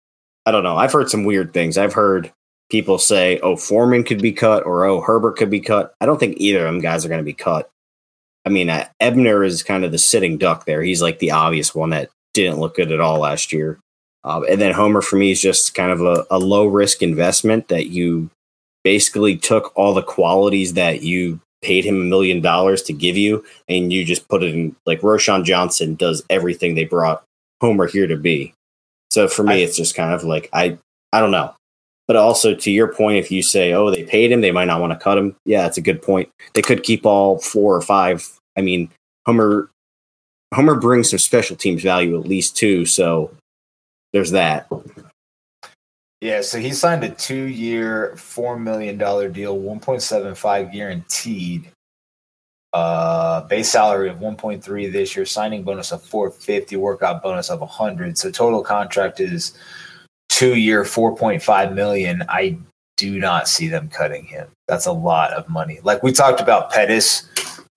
[0.46, 0.76] I don't know.
[0.76, 1.78] I've heard some weird things.
[1.78, 2.32] I've heard
[2.70, 6.18] people say, "Oh, Foreman could be cut," or "Oh, Herbert could be cut." I don't
[6.18, 7.70] think either of them guys are going to be cut.
[8.44, 10.82] I mean, uh, Ebner is kind of the sitting duck there.
[10.82, 13.78] He's like the obvious one that didn't look good at all last year.
[14.24, 17.68] Uh, and then Homer for me is just kind of a, a low risk investment
[17.68, 18.30] that you
[18.82, 23.42] basically took all the qualities that you paid him a million dollars to give you
[23.68, 27.24] and you just put it in like Roschon Johnson does everything they brought
[27.60, 28.52] Homer here to be.
[29.10, 30.78] So for me, I, it's just kind of like I
[31.12, 31.54] I don't know.
[32.06, 34.80] But also to your point, if you say, oh, they paid him, they might not
[34.80, 35.36] want to cut him.
[35.46, 36.28] Yeah, that's a good point.
[36.52, 38.28] They could keep all four or five.
[38.56, 38.90] I mean,
[39.26, 39.70] Homer
[40.54, 42.86] Homer brings some special teams value at least too.
[42.86, 43.30] So
[44.12, 44.68] there's that.
[46.20, 51.70] Yeah, so he signed a two-year, four million dollar deal, one point seven five guaranteed.
[52.72, 58.18] Uh, base salary of 1.3 this year, signing bonus of 450, workout bonus of 100.
[58.18, 59.56] So total contract is
[60.34, 62.24] two year, 4.5 million.
[62.28, 62.58] I
[62.96, 64.48] do not see them cutting him.
[64.66, 65.78] That's a lot of money.
[65.84, 67.28] Like we talked about Pettis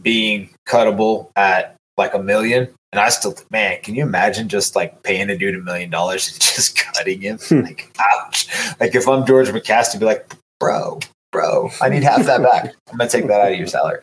[0.02, 2.68] being cuttable at like a million.
[2.92, 6.32] And I still, man, can you imagine just like paying a dude a million dollars
[6.32, 7.38] and just cutting him?
[7.38, 7.62] Hmm.
[7.62, 8.48] like, ouch.
[8.80, 11.00] Like if I'm George McCaskey, be like, bro,
[11.32, 12.74] bro, I need half that back.
[12.92, 14.00] I'm gonna take that out of your salary.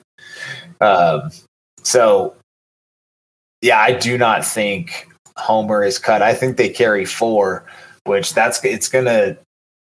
[0.80, 1.30] Um,
[1.82, 2.36] so,
[3.62, 6.22] yeah, I do not think Homer is cut.
[6.22, 7.66] I think they carry four,
[8.04, 9.36] which that's it's gonna.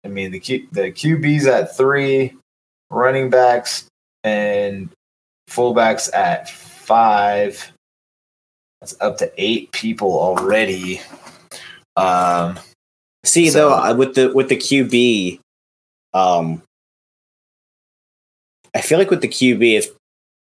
[0.04, 2.34] I mean, the Q, the QBs at three,
[2.90, 3.86] running backs
[4.24, 4.90] and
[5.48, 7.72] fullbacks at five.
[8.80, 11.00] That's up to eight people already.
[11.96, 12.58] Um,
[13.24, 15.40] See, so, though, with the with the QB,
[16.14, 16.62] um,
[18.74, 19.90] I feel like with the QB, if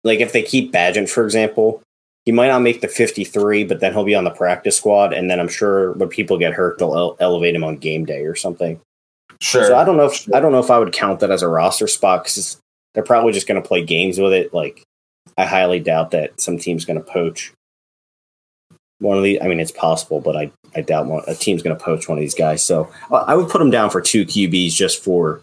[0.05, 1.83] like if they keep Bagent, for example,
[2.25, 5.13] he might not make the 53, but then he'll be on the practice squad.
[5.13, 8.25] And then I'm sure when people get hurt, they'll ele- elevate him on game day
[8.25, 8.81] or something.
[9.41, 9.67] Sure.
[9.67, 10.37] So I don't know if sure.
[10.37, 12.61] I don't know if I would count that as a roster spot because
[12.93, 14.53] they're probably just going to play games with it.
[14.53, 14.83] Like
[15.39, 17.53] I highly doubt that some team's going to poach
[18.99, 19.39] one of these.
[19.41, 22.19] I mean, it's possible, but I I doubt one, a team's going to poach one
[22.19, 22.63] of these guys.
[22.63, 25.41] So I would put them down for two QBs just for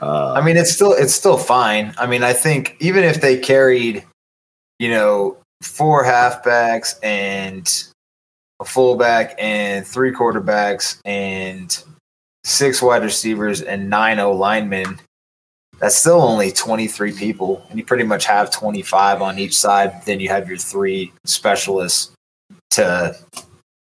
[0.00, 1.94] uh, I mean, it's still it's still fine.
[1.96, 4.04] I mean, I think even if they carried,
[4.78, 7.84] you know, four halfbacks and
[8.60, 11.82] a fullback and three quarterbacks and
[12.44, 15.00] six wide receivers and nine O linemen,
[15.80, 17.66] that's still only 23 people.
[17.68, 20.04] And you pretty much have 25 on each side.
[20.04, 22.12] Then you have your three specialists
[22.70, 23.16] to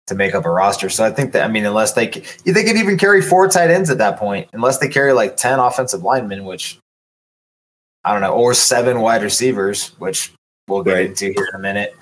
[0.08, 0.90] to make up a roster.
[0.90, 3.90] So I think that I mean, unless they they could even carry four tight ends
[3.90, 6.80] at that point, unless they carry like ten offensive linemen, which
[8.04, 10.34] I don't know, or seven wide receivers, which
[10.70, 11.06] we'll get right.
[11.08, 11.96] into here in a minute.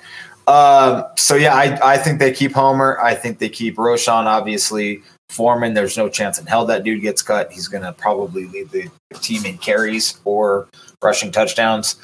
[0.48, 3.00] Um, so yeah, I I think they keep Homer.
[3.02, 4.26] I think they keep Roschon.
[4.26, 5.74] Obviously, Foreman.
[5.74, 7.52] There's no chance in hell that dude gets cut.
[7.52, 10.70] He's going to probably lead the team in carries or
[11.04, 11.98] rushing touchdowns.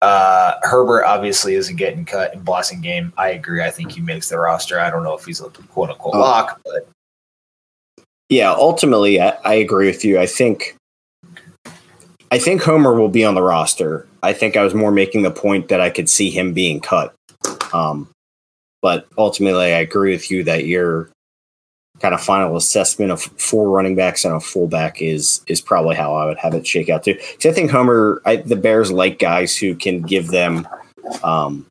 [0.00, 3.12] Uh, Herbert obviously isn't getting cut in Blasingame.
[3.16, 3.64] I agree.
[3.64, 4.78] I think he makes the roster.
[4.78, 6.20] I don't know if he's a quote unquote oh.
[6.20, 6.88] lock, but
[8.28, 10.20] yeah, ultimately, I, I agree with you.
[10.20, 10.76] I think
[12.30, 14.06] I think Homer will be on the roster.
[14.22, 17.14] I think I was more making the point that I could see him being cut.
[17.72, 18.08] Um,
[18.82, 21.10] but ultimately, I agree with you that you're
[22.00, 26.14] kind of final assessment of four running backs and a fullback is is probably how
[26.14, 27.14] I would have it shake out too.
[27.14, 30.68] Because I think Homer, I, the Bears like guys who can give them,
[31.22, 31.66] um,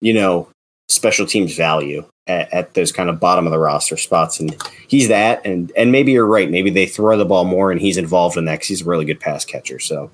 [0.00, 0.48] you know,
[0.88, 4.56] special teams value at, at, those kind of bottom of the roster spots, and
[4.88, 5.44] he's that.
[5.44, 6.50] And and maybe you're right.
[6.50, 9.04] Maybe they throw the ball more, and he's involved in that because he's a really
[9.04, 9.78] good pass catcher.
[9.78, 10.10] So,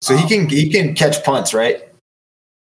[0.00, 1.88] so um, he can he can catch punts, right?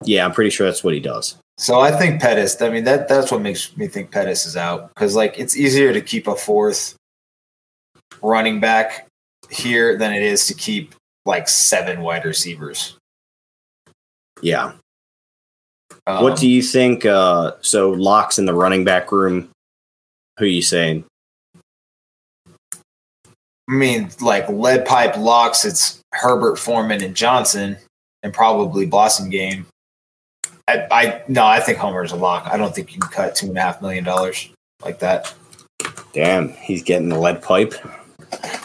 [0.03, 1.37] Yeah, I'm pretty sure that's what he does.
[1.57, 2.61] So I think Pettis.
[2.61, 5.91] I mean that that's what makes me think Pettis is out because like it's easier
[5.91, 6.95] to keep a fourth
[8.21, 9.07] running back
[9.49, 12.97] here than it is to keep like seven wide receivers.
[14.41, 14.73] Yeah.
[16.09, 17.05] Um, what do you think?
[17.05, 19.49] Uh, so locks in the running back room.
[20.39, 21.05] Who are you saying?
[22.65, 25.65] I mean, like lead pipe locks.
[25.65, 27.77] It's Herbert, Foreman, and Johnson,
[28.23, 29.65] and probably Blasingame.
[30.67, 32.47] I, I no, I think Homer's a lock.
[32.47, 34.49] I don't think you can cut two and a half million dollars
[34.83, 35.31] like that.
[36.13, 37.75] Damn, he's getting the lead pipe.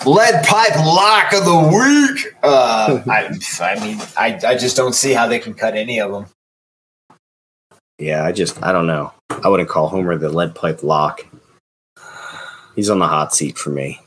[0.07, 2.35] Lead pipe lock of the week.
[2.43, 6.11] Uh, I, I mean, I, I just don't see how they can cut any of
[6.11, 6.27] them.
[7.99, 9.13] Yeah, I just, I don't know.
[9.31, 11.27] I wouldn't call Homer the lead pipe lock.
[12.75, 14.01] He's on the hot seat for me.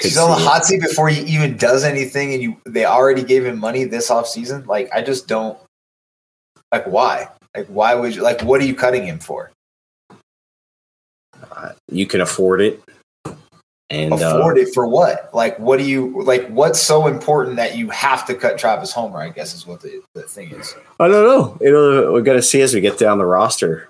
[0.00, 3.22] Could He's on the hot seat before he even does anything, and you they already
[3.22, 4.66] gave him money this offseason.
[4.66, 5.58] Like, I just don't
[6.72, 7.28] like why.
[7.54, 8.40] Like, why would you like?
[8.42, 9.50] What are you cutting him for?
[11.52, 12.82] Uh, you can afford it,
[13.90, 15.34] and Afford uh, it for what?
[15.34, 16.46] Like, what do you like?
[16.48, 19.18] What's so important that you have to cut Travis Homer?
[19.18, 20.76] I guess is what the, the thing is.
[21.00, 21.58] I don't know.
[21.60, 23.88] It'll, we're gonna see as we get down the roster.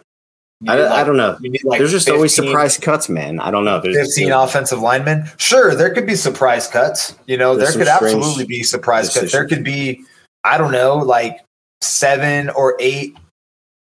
[0.69, 1.39] I, need, I don't know.
[1.65, 3.41] like, There's just always surprise cuts, man.
[3.41, 3.81] I don't know.
[3.81, 5.31] There's, 15 offensive linemen.
[5.39, 7.17] Sure, there could be surprise cuts.
[7.27, 9.33] You know, there could absolutely be surprise cuts.
[9.33, 10.05] There could be,
[10.45, 11.41] I don't know, like
[11.81, 13.17] seven or eight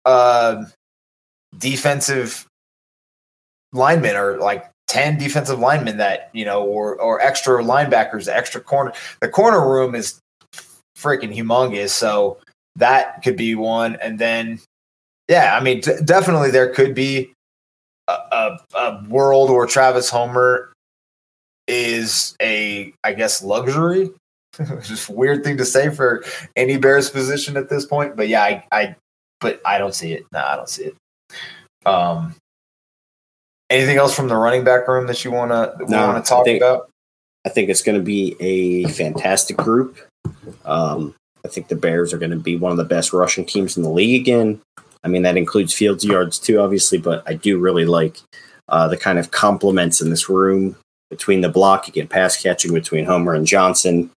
[0.05, 0.65] uh,
[1.57, 2.47] defensive
[3.73, 8.93] linemen or like 10 defensive linemen that, you know, or, or extra linebackers, extra corner.
[9.21, 10.21] The corner room is
[10.97, 11.91] freaking humongous.
[11.91, 12.39] So
[12.77, 13.97] that could be one.
[13.97, 14.61] And then,
[15.29, 17.33] yeah, I mean, d- definitely there could be
[18.09, 20.73] a, a, a world where Travis Homer
[21.67, 24.11] is a, I guess, luxury.
[24.83, 26.25] Just weird thing to say for
[26.55, 28.97] any Bears position at this point, but yeah, I, I
[29.41, 30.25] but I don't see it.
[30.33, 30.97] No, I don't see it.
[31.87, 32.35] Um,
[33.71, 36.45] anything else from the running back room that you want to No, want to talk
[36.45, 36.91] think- about?
[37.45, 39.99] I think it's going to be a fantastic group.
[40.65, 41.15] Um,
[41.45, 43.85] I think the Bears are going to be one of the best rushing teams in
[43.85, 44.61] the league again.
[45.05, 48.17] I mean, that includes fields yards too, obviously, but I do really like
[48.69, 50.75] uh, the kind of complements in this room
[51.09, 54.11] between the blocking and pass catching between Homer and Johnson,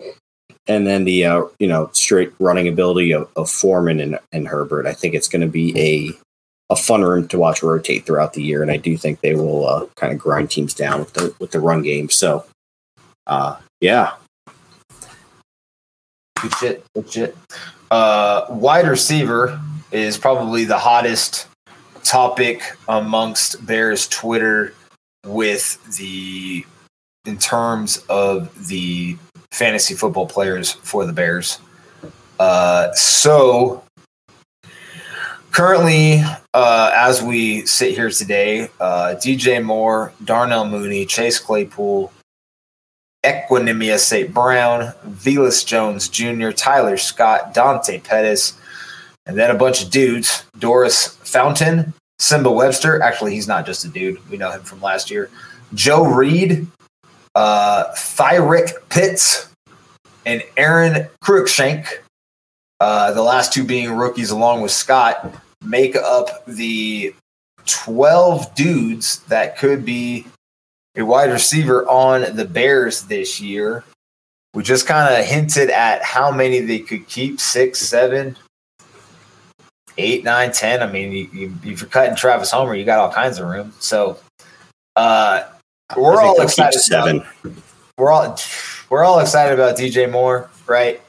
[0.65, 4.87] and then the uh, you know straight running ability of, of Foreman and, and Herbert.
[4.87, 6.13] I think it's going to be a
[6.69, 9.67] a fun room to watch rotate throughout the year, and I do think they will
[9.67, 12.09] uh, kind of grind teams down with the with the run game.
[12.09, 12.45] So,
[13.27, 14.13] uh, yeah,
[16.41, 16.85] Good shit.
[16.95, 17.37] Good shit.
[17.91, 19.59] Uh, wide receiver
[19.91, 21.47] is probably the hottest
[22.03, 24.73] topic amongst Bears Twitter
[25.25, 26.65] with the
[27.25, 29.17] in terms of the
[29.51, 31.59] fantasy football players for the Bears.
[32.39, 33.83] Uh, so
[35.51, 36.21] currently,
[36.53, 42.11] uh, as we sit here today, uh, DJ Moore, Darnell Mooney, Chase Claypool,
[43.25, 44.33] Equanimeous St.
[44.33, 48.53] Brown, Velus Jones Jr., Tyler Scott, Dante Pettis,
[49.25, 53.01] and then a bunch of dudes Daurice Fountain, Simba Webster.
[53.01, 54.27] Actually, he's not just a dude.
[54.29, 55.29] We know him from last year.
[55.73, 56.67] Joe Reed,
[57.35, 59.49] uh, Thyrick Pitts,
[60.25, 61.87] and Aron Cruickshank.
[62.79, 67.13] Uh, the last two being rookies, along with Scott, make up the
[67.65, 70.25] 12 dudes that could be
[70.95, 73.83] a wide receiver on the Bears this year.
[74.53, 78.35] We just kind of hinted at how many they could keep six, seven,
[79.97, 80.81] eight, nine, ten.
[80.81, 83.73] I mean, you, you, if you're cutting Travis Homer, you got all kinds of room.
[83.79, 84.17] So
[84.95, 85.43] uh,
[85.95, 86.79] we're all excited.
[86.79, 87.17] seven.
[87.43, 87.53] About,
[87.97, 88.37] we're all
[88.89, 90.99] we're all excited about DJ Moore, right?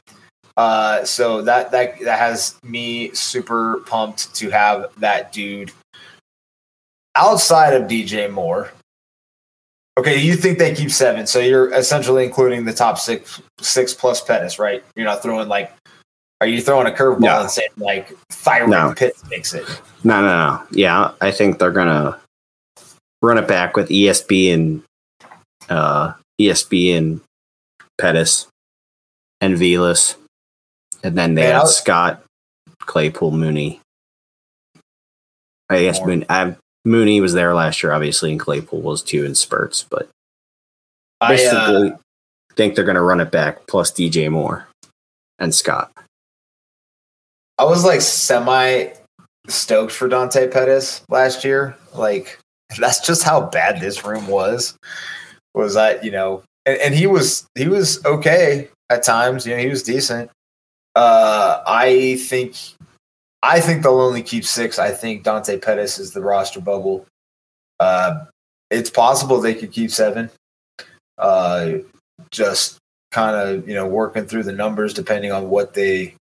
[0.57, 5.71] Uh, so that that that has me super pumped to have that dude
[7.15, 8.71] outside of DJ Moore.
[9.97, 14.21] Okay, you think they keep seven, so you're essentially including the top six six plus
[14.21, 14.83] Pettis, right?
[14.95, 15.71] You're not throwing like
[16.39, 17.41] are you throwing a curveball No.
[17.41, 18.93] and saying like Thyroid No.
[18.95, 19.65] Pitts makes it?
[20.03, 20.63] No, no, no.
[20.71, 22.19] Yeah, I think they're gonna
[23.21, 24.83] run it back with ESB and
[25.69, 27.21] uh, ESB and
[27.99, 28.47] Pettis
[29.39, 30.15] and Velus,
[31.03, 32.23] and then they have was- Scott,
[32.79, 33.79] Claypool, Mooney.
[35.69, 39.35] I guess Mooney, I, Mooney was there last year, obviously, and Claypool was too in
[39.35, 40.09] spurts, but
[41.21, 41.97] I uh,
[42.55, 44.67] think they're gonna run it back plus DJ Moore
[45.39, 45.91] and Scott.
[47.57, 48.87] I was like semi
[49.47, 51.77] stoked for Dante Pettis last year.
[51.93, 52.39] Like
[52.79, 54.75] that's just how bad this room was.
[55.53, 59.45] Was that you know, and, and he was he was okay at times.
[59.45, 60.31] You know, he was decent.
[60.95, 62.55] Uh, I think
[63.43, 64.77] I think they'll only keep six.
[64.77, 67.05] I think Dante Pettis is the roster bubble.
[67.79, 68.25] Uh,
[68.69, 70.29] it's possible they could keep seven.
[71.17, 71.79] Uh,
[72.29, 72.77] just
[73.11, 76.15] kind of you know working through the numbers depending on what they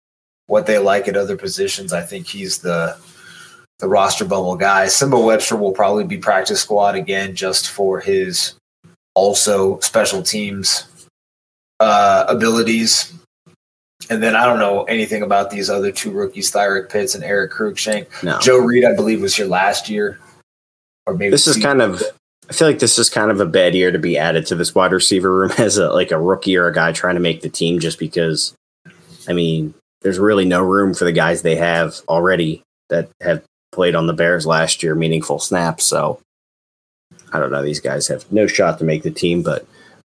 [0.47, 1.93] what they like at other positions.
[1.93, 2.97] I think he's the
[3.79, 4.87] the roster bubble guy.
[4.87, 8.55] Simba Webster will probably be practice squad again just for his
[9.15, 10.85] also special teams
[11.79, 13.13] uh, abilities.
[14.09, 17.51] And then I don't know anything about these other two rookies, Thyrick Pitts and Eric
[17.51, 18.23] Cruickshank.
[18.23, 20.19] No, Joe Reed, I believe, was here last year,
[21.05, 22.01] or maybe this is kind of
[22.49, 24.73] I feel like this is kind of a bad year to be added to this
[24.73, 27.49] wide receiver room as a like a rookie or a guy trying to make the
[27.49, 28.53] team just because
[29.27, 33.93] I mean there's really no room for the guys they have already that have played
[33.93, 35.85] on the Bears last year meaningful snaps.
[35.85, 36.19] So
[37.31, 37.61] I don't know.
[37.61, 39.67] These guys have no shot to make the team but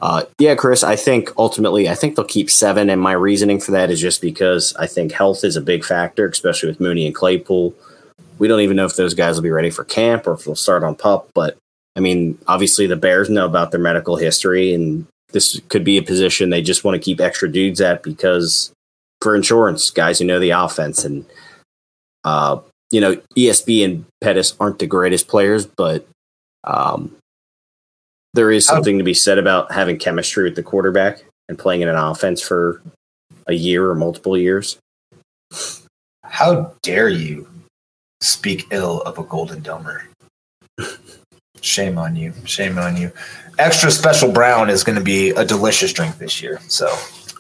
[0.01, 2.89] Uh, yeah, Chris, I think ultimately, I think they'll keep seven.
[2.89, 6.27] And my reasoning for that is just because I think health is a big factor,
[6.27, 7.75] especially with Mooney and Claypool.
[8.39, 10.55] We don't even know if those guys will be ready for camp or if they'll
[10.55, 11.29] start on pup.
[11.35, 11.59] But
[11.97, 16.03] I mean, obviously, the Bears know about their medical history, and this could be a
[16.03, 18.73] position they just want to keep extra dudes at because
[19.21, 21.05] for insurance, guys who know the offense.
[21.05, 21.27] And,
[22.25, 26.07] uh, you know, ESB and Pettis aren't the greatest players, but
[26.65, 27.15] um,
[28.35, 31.89] there is something to be said about having chemistry with the quarterback and playing in
[31.89, 32.83] an offense for
[33.47, 34.79] a year or multiple years.
[36.25, 37.49] How dare you
[38.21, 40.03] speak ill of a Golden Domer?
[41.61, 42.33] Shame on you.
[42.45, 43.13] Shame on you.
[43.59, 46.61] Extra special brown is going to be a delicious drink this year.
[46.69, 46.89] So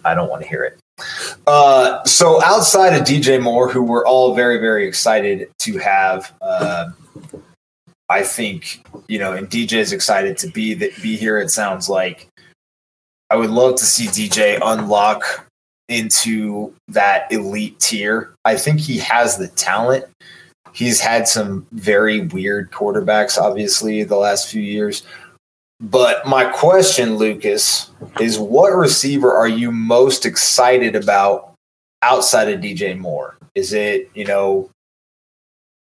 [0.05, 0.79] I don't want to hear it.
[1.47, 6.91] Uh, so outside of DJ Moore, who we're all very, very excited to have, uh,
[8.11, 11.39] I think you know, and DJ is excited to be that be here.
[11.39, 12.29] It sounds like
[13.31, 15.47] I would love to see DJ unlock
[15.89, 18.35] into that elite tier.
[18.45, 20.05] I think he has the talent.
[20.73, 25.05] He's had some very weird quarterbacks, obviously, the last few years.
[25.81, 27.91] But my question, Lucas,
[28.21, 31.55] is what receiver are you most excited about
[32.03, 33.37] outside of DJ Moore?
[33.55, 34.71] Is it, you know,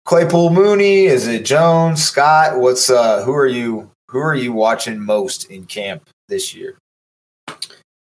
[0.05, 1.05] Claypool Mooney?
[1.05, 2.59] Is it Jones, Scott?
[2.59, 6.79] What's uh who are you who are you watching most in camp this year?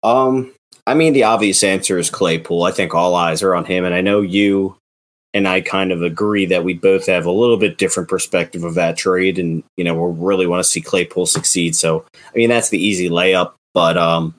[0.02, 0.52] Um,
[0.86, 2.64] I mean the obvious answer is Claypool.
[2.64, 4.76] I think all eyes are on him, and I know you
[5.36, 8.74] and I kind of agree that we both have a little bit different perspective of
[8.74, 11.76] that trade, and you know we really want to see Claypool succeed.
[11.76, 14.34] So I mean that's the easy layup, but um,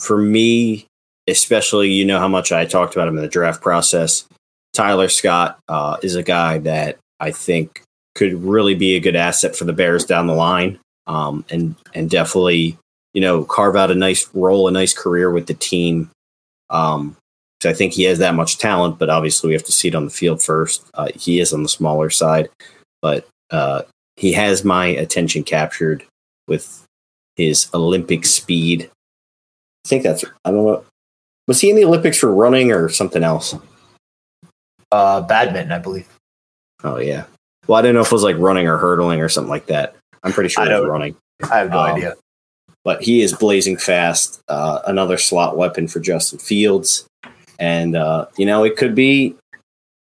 [0.00, 0.86] for me,
[1.28, 4.26] especially you know how much I talked about him in the draft process.
[4.72, 7.82] Tyler Scott uh, is a guy that I think
[8.14, 12.08] could really be a good asset for the Bears down the line, um, and and
[12.08, 12.78] definitely
[13.14, 16.10] you know carve out a nice role, a nice career with the team.
[16.70, 17.16] Um,
[17.62, 19.94] so I think he has that much talent, but obviously we have to see it
[19.94, 20.84] on the field first.
[20.94, 22.48] Uh, he is on the smaller side,
[23.02, 23.82] but uh,
[24.16, 26.04] he has my attention captured
[26.48, 26.86] with
[27.36, 28.90] his Olympic speed.
[29.84, 30.84] I think that's I don't know.
[31.48, 33.54] Was he in the Olympics for running or something else?
[34.92, 36.08] Uh, badminton, I believe.
[36.82, 37.24] Oh yeah.
[37.66, 39.94] Well, I didn't know if it was like running or hurdling or something like that.
[40.22, 41.16] I'm pretty sure it was running.
[41.50, 42.16] I have no Um, idea.
[42.84, 44.40] But he is blazing fast.
[44.48, 47.06] Uh, another slot weapon for Justin Fields,
[47.58, 49.36] and uh, you know it could be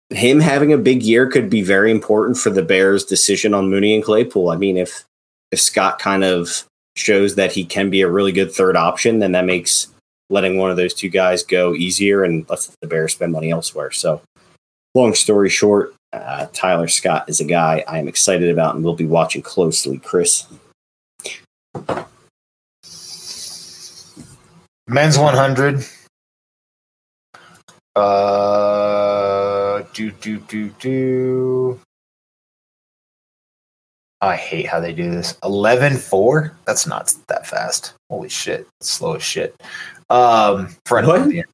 [0.09, 3.93] him having a big year could be very important for the Bears' decision on Mooney
[3.95, 4.49] and Claypool.
[4.49, 5.03] I mean, if
[5.51, 6.63] if Scott kind of
[6.95, 9.87] shows that he can be a really good third option, then that makes
[10.29, 13.91] letting one of those two guys go easier and lets the Bears spend money elsewhere.
[13.91, 14.21] So,
[14.95, 18.87] long story short, uh, Tyler Scott is a guy I am excited about and we
[18.87, 19.99] will be watching closely.
[19.99, 20.47] Chris,
[24.87, 25.85] Men's 100.
[27.95, 31.79] Uh, do, do, do, do.
[34.21, 35.37] I hate how they do this.
[35.43, 36.57] 11 4?
[36.65, 37.93] That's not that fast.
[38.09, 38.67] Holy shit.
[38.81, 39.55] Slow as shit.
[40.09, 41.45] Um, for an What?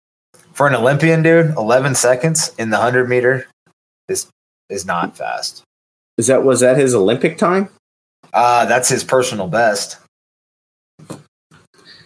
[0.55, 3.45] For an Olympian, dude, 11 seconds in the 100 meter
[4.07, 4.29] is
[4.69, 5.63] is not fast.
[6.17, 7.67] is that was that his Olympic time?
[8.33, 9.97] Uh, that's his personal best.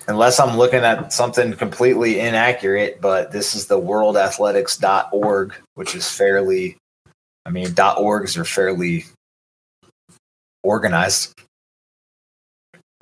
[0.08, 6.76] Unless I'm looking at something completely inaccurate, but this is the worldathletics.org, which is fairly,
[7.46, 9.06] I mean, .orgs are fairly
[10.64, 11.40] organized.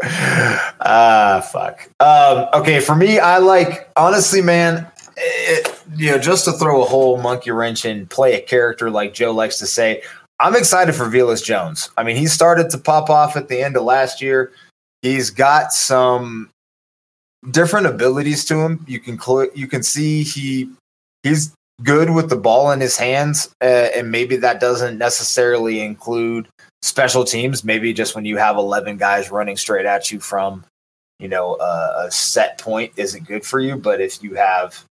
[0.89, 1.89] Ah, fuck.
[1.99, 6.85] Um, okay, for me, I like, honestly, man, it, you know, just to throw a
[6.85, 10.03] whole monkey wrench and play a character like Joe likes to say,
[10.39, 11.89] I'm excited for Velus Jones.
[11.97, 14.51] I mean, he started to pop off at the end of last year.
[15.01, 16.51] He's got some
[17.51, 18.85] different abilities to him.
[18.87, 20.69] You can cl- you can see he
[21.23, 21.53] he's
[21.83, 26.47] good with the ball in his hands, uh, and maybe that doesn't necessarily include
[26.83, 27.63] special teams.
[27.63, 30.63] Maybe just when you have 11 guys running straight at you from
[31.19, 33.75] you know a, a set point isn't good for you.
[33.75, 34.83] But if you have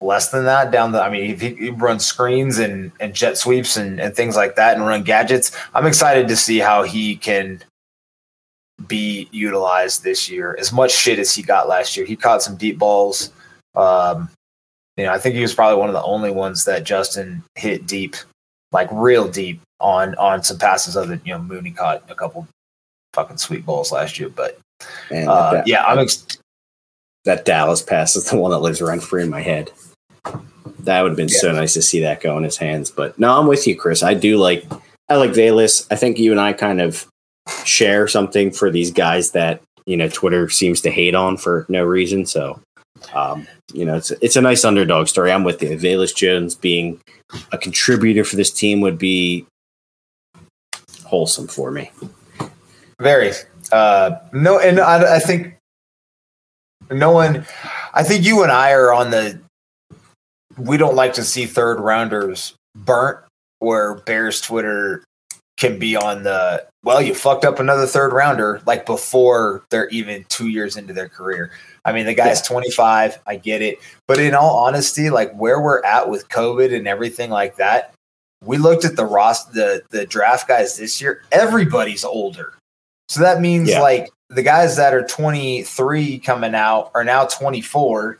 [0.00, 3.38] less than that down the i mean if he, he runs screens and and jet
[3.38, 7.16] sweeps and, and things like that and run gadgets i'm excited to see how he
[7.16, 7.62] can
[8.86, 12.56] be utilized this year as much shit as he got last year he caught some
[12.56, 13.32] deep balls
[13.74, 14.28] um
[14.98, 17.86] you know i think he was probably one of the only ones that justin hit
[17.86, 18.16] deep
[18.72, 22.46] like real deep on on some passes other you know mooney caught a couple
[23.14, 24.58] fucking sweet balls last year but
[25.10, 26.38] And uh, that, yeah i'm ex-
[27.26, 29.70] that Dallas pass is the one that lives rent free in my head.
[30.80, 32.90] That would have been so nice to see that go in his hands.
[32.90, 34.02] But no, I'm with you, Chris.
[34.02, 34.64] I do like
[35.08, 35.86] I like Velus.
[35.90, 37.06] I think you and I kind of
[37.64, 41.84] share something for these guys that you know Twitter seems to hate on for no
[41.84, 42.26] reason.
[42.26, 42.60] So
[43.14, 45.32] um, you know it's it's a nice underdog story.
[45.32, 45.70] I'm with you.
[45.70, 47.00] Velus Jones being
[47.52, 49.46] a contributor for this team would be
[51.04, 51.90] wholesome for me.
[53.00, 53.32] Very.
[53.72, 55.56] Uh, no, and I, I think
[56.90, 57.46] no one.
[57.94, 59.40] I think you and I are on the.
[60.58, 63.20] We don't like to see third rounders burnt.
[63.58, 65.02] Where Bears Twitter
[65.56, 70.24] can be on the well, you fucked up another third rounder like before they're even
[70.28, 71.50] two years into their career.
[71.86, 73.18] I mean, the guy's 25.
[73.26, 77.30] I get it, but in all honesty, like where we're at with COVID and everything
[77.30, 77.94] like that,
[78.44, 81.22] we looked at the Ross the the draft guys this year.
[81.32, 82.52] Everybody's older,
[83.08, 83.80] so that means Yeah.
[83.80, 88.18] like the guys that are 23 coming out are now 24,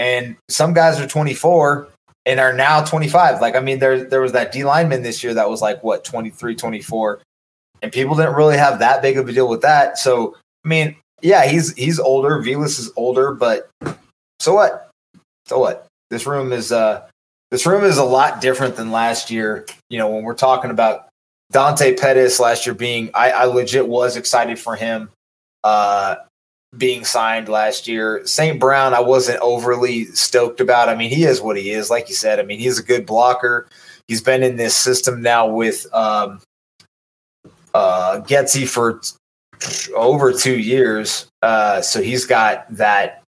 [0.00, 1.86] and some guys are 24
[2.24, 3.42] and are now 25.
[3.42, 6.04] Like, I mean, there there was that D lineman this year that was like what
[6.04, 7.20] 23, 24,
[7.82, 9.98] and people didn't really have that big of a deal with that.
[9.98, 12.42] So, I mean, yeah, he's he's older.
[12.42, 13.68] Velus is older, but
[14.40, 14.90] so what?
[15.44, 15.86] So what?
[16.08, 17.06] This room is uh
[17.50, 19.66] this room is a lot different than last year.
[19.90, 21.08] You know, when we're talking about
[21.52, 25.10] Dante Pettis last year being, I, I legit was excited for him
[25.62, 26.16] uh,
[26.76, 28.24] being signed last year.
[28.26, 28.60] St.
[28.60, 30.88] Brown, I wasn't overly stoked about.
[30.88, 31.90] I mean, he is what he is.
[31.90, 33.68] Like you said, I mean, he's a good blocker.
[34.06, 36.40] He's been in this system now with um,
[37.74, 39.00] uh, Getsy for
[39.94, 41.26] over two years.
[41.42, 43.22] Uh, so he's got that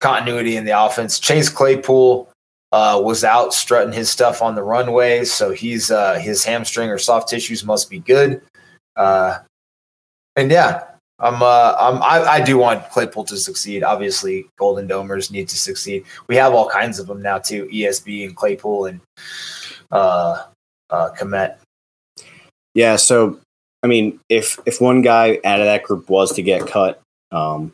[0.00, 1.18] continuity in the offense.
[1.18, 2.28] Chase Claypool
[2.72, 6.98] uh, was out strutting his stuff on the runway, so he's uh, his hamstring or
[6.98, 8.40] soft tissues must be good.
[8.96, 9.38] Uh,
[10.36, 10.84] and yeah,
[11.22, 13.84] I'm, uh, I'm I, I do want Claypool to succeed.
[13.84, 16.04] Obviously, Golden Domers need to succeed.
[16.26, 19.00] We have all kinds of them now too, ESB and Claypool and
[19.92, 20.44] uh,
[20.90, 21.48] uh.
[22.74, 23.38] Yeah, so
[23.82, 27.00] I mean, if if one guy out of that group was to get cut,
[27.30, 27.72] um,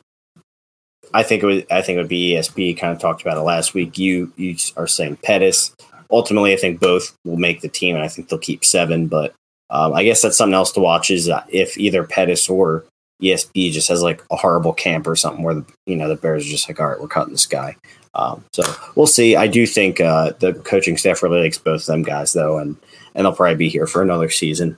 [1.15, 1.67] I think it would.
[1.71, 2.77] I think it would be ESB.
[2.79, 3.97] Kind of talked about it last week.
[3.97, 5.75] You you are saying Pettis.
[6.11, 9.07] Ultimately, I think both will make the team, and I think they'll keep seven.
[9.07, 9.35] But
[9.71, 11.11] um, I guess that's something else to watch.
[11.11, 12.85] Is uh, if either Pettis or
[13.23, 16.47] ESB just has like a horrible camp or something where the you know the Bears
[16.47, 17.77] are just like, all right, we're cutting this guy.
[18.15, 18.63] Um, so
[18.95, 19.37] we'll see.
[19.37, 22.77] I do think uh, the coaching staff really likes both of them guys though, and
[23.15, 24.77] and they'll probably be here for another season.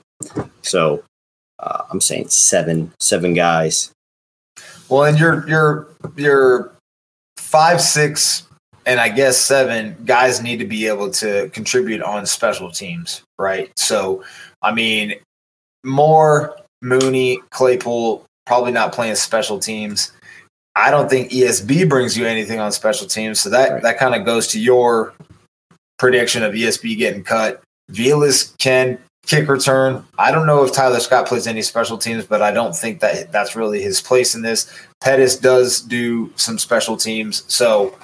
[0.62, 1.02] So
[1.58, 3.92] uh, I'm saying seven, seven guys.
[4.88, 6.72] Well, and you're you're you're
[7.38, 8.46] five, six,
[8.86, 13.70] and I guess seven guys need to be able to contribute on special teams, right?
[13.76, 14.24] So,
[14.62, 15.14] I mean,
[15.84, 20.12] Moore, Mooney, Claypool probably not playing special teams.
[20.76, 23.82] I don't think ESB brings you anything on special teams, so that Right.
[23.82, 25.14] that kind of goes to your
[25.98, 27.60] prediction of ESB getting cut.
[27.92, 30.04] Velus can kick return.
[30.18, 33.30] I don't know if Tyler Scott plays any special teams, but I don't think that
[33.32, 34.66] that's really his place in this.
[35.02, 37.94] Pettis does do some special teams, so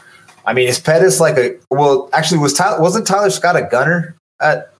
[0.45, 2.09] I mean, is Pettis like a well?
[2.13, 4.73] Actually, was Tyler wasn't Tyler Scott a gunner at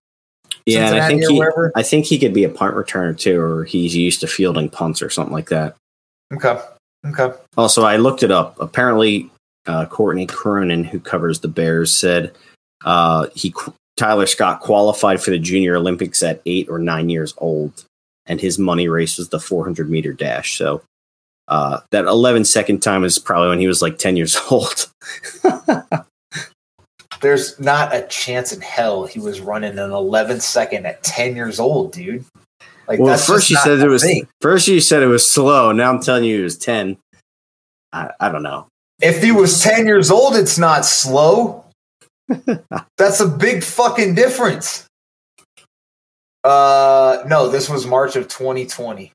[0.67, 1.43] Yeah, and I think he,
[1.77, 5.01] I think he could be a punt returner too, or he's used to fielding punts
[5.01, 5.77] or something like that.
[6.35, 6.61] Okay,
[7.07, 8.61] okay, Also, I looked it up.
[8.61, 9.31] Apparently,
[9.67, 12.35] uh, Courtney Cronin, who covers the Bears, said
[12.85, 13.55] uh, he
[13.97, 17.85] Tyler Scott qualified for the Junior Olympics at eight or nine years old,
[18.27, 20.59] and his money race was the 400 meter dash.
[20.59, 20.83] So
[21.49, 24.91] uh, that 11 second time is probably when he was like 10 years old.
[27.21, 31.59] There's not a chance in hell he was running an 11 second at 10 years
[31.59, 32.25] old, dude.
[32.89, 34.29] Like well, first you said it was thing.
[34.41, 35.73] first you said it was slow.
[35.73, 36.97] Now I'm telling you it was 10.
[37.93, 38.69] I, I don't know.
[39.01, 41.65] If he was 10 years old, it's not slow.
[42.97, 44.87] That's a big fucking difference.
[46.45, 49.13] Uh no, this was March of 2020.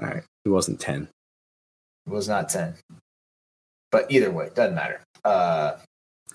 [0.00, 1.08] All right, he wasn't 10.
[2.06, 2.74] It was not 10.
[3.92, 5.00] But either way, doesn't matter.
[5.24, 5.76] Uh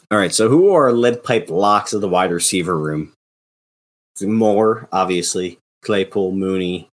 [0.09, 3.11] All right, so who are lead pipe locks of the wide receiver room?
[4.21, 6.89] Moore, obviously, Claypool, Mooney,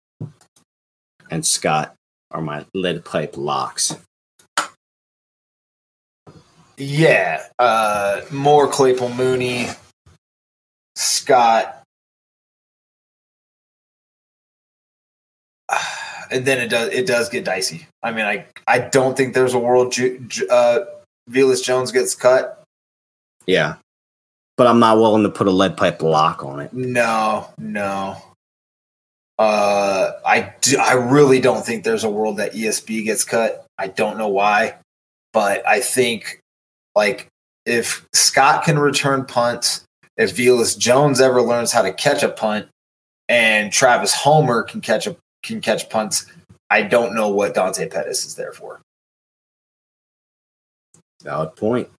[1.29, 1.95] and Scott
[2.31, 3.95] are my lead pipe locks.
[6.77, 9.67] yeah, uh more Claypool Mooney,
[10.95, 11.82] Scott.
[16.33, 17.87] And then it does it does get dicey.
[18.01, 19.93] I mean, I I don't think there's a world
[20.49, 20.79] uh
[21.29, 22.63] Velus Jones gets cut.
[23.45, 23.75] Yeah,
[24.57, 26.73] but I'm not willing to put a lead pipe lock on it.
[26.73, 28.17] No, no.
[29.39, 33.65] Uh, I do, I really don't think there's a world that ESB gets cut.
[33.77, 34.75] I don't know why,
[35.33, 36.39] but I think
[36.95, 37.27] like
[37.65, 39.85] if Scott can return punts,
[40.17, 42.67] if Velus Jones ever learns how to catch a punt,
[43.27, 46.25] and Travis Homer can catch a can catch punts.
[46.69, 48.81] I don't know what Dante Pettis is there for.
[51.21, 51.89] Valid point.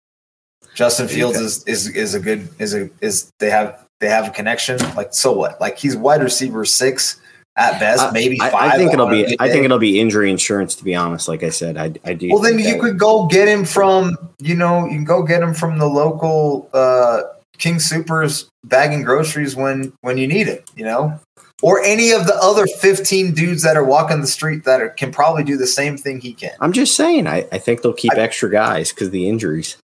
[0.75, 4.31] Justin Fields is, is is a good is a is they have they have a
[4.31, 4.77] connection.
[4.97, 5.61] Like so what?
[5.61, 7.21] Like he's wide receiver six
[7.57, 8.73] at best, maybe I, five.
[8.73, 9.37] I think it'll be.
[9.39, 10.75] I think it'll be injury insurance.
[10.75, 12.29] To be honest, like I said, I, I do.
[12.31, 15.55] Well, then you could go get him from you know you can go get him
[15.55, 17.23] from the local uh,
[17.59, 20.69] King Supers bagging groceries when when you need it.
[20.75, 21.21] You know.
[21.63, 25.13] Or any of the other 15 dudes that are walking the street that are, can
[25.13, 26.53] probably do the same thing he can.
[26.61, 27.27] I'm just saying.
[27.27, 29.77] I, I think they'll keep extra guys because the injuries.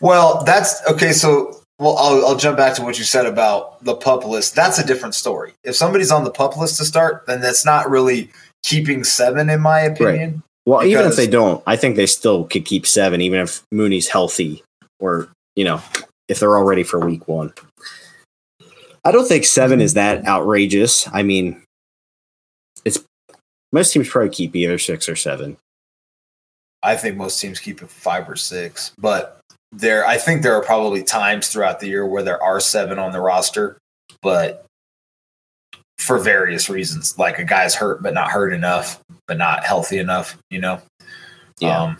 [0.00, 1.12] Well, that's okay.
[1.12, 4.54] So, well, I'll, I'll jump back to what you said about the pup list.
[4.54, 5.54] That's a different story.
[5.64, 8.30] If somebody's on the pup list to start, then that's not really
[8.62, 10.42] keeping seven, in my opinion.
[10.66, 14.08] Well, even if they don't, I think they still could keep seven, even if Mooney's
[14.08, 14.64] healthy,
[14.98, 15.80] or you know,
[16.28, 17.52] if they're all ready for week one.
[19.06, 21.08] I don't think seven is that outrageous.
[21.12, 21.62] I mean,
[22.84, 22.98] it's
[23.72, 25.58] most teams probably keep either six or seven.
[26.82, 29.38] I think most teams keep it five or six, but
[29.70, 33.12] there, I think there are probably times throughout the year where there are seven on
[33.12, 33.78] the roster,
[34.22, 34.66] but
[35.98, 40.36] for various reasons, like a guy's hurt but not hurt enough, but not healthy enough,
[40.50, 40.82] you know.
[41.60, 41.80] Yeah.
[41.80, 41.98] Um,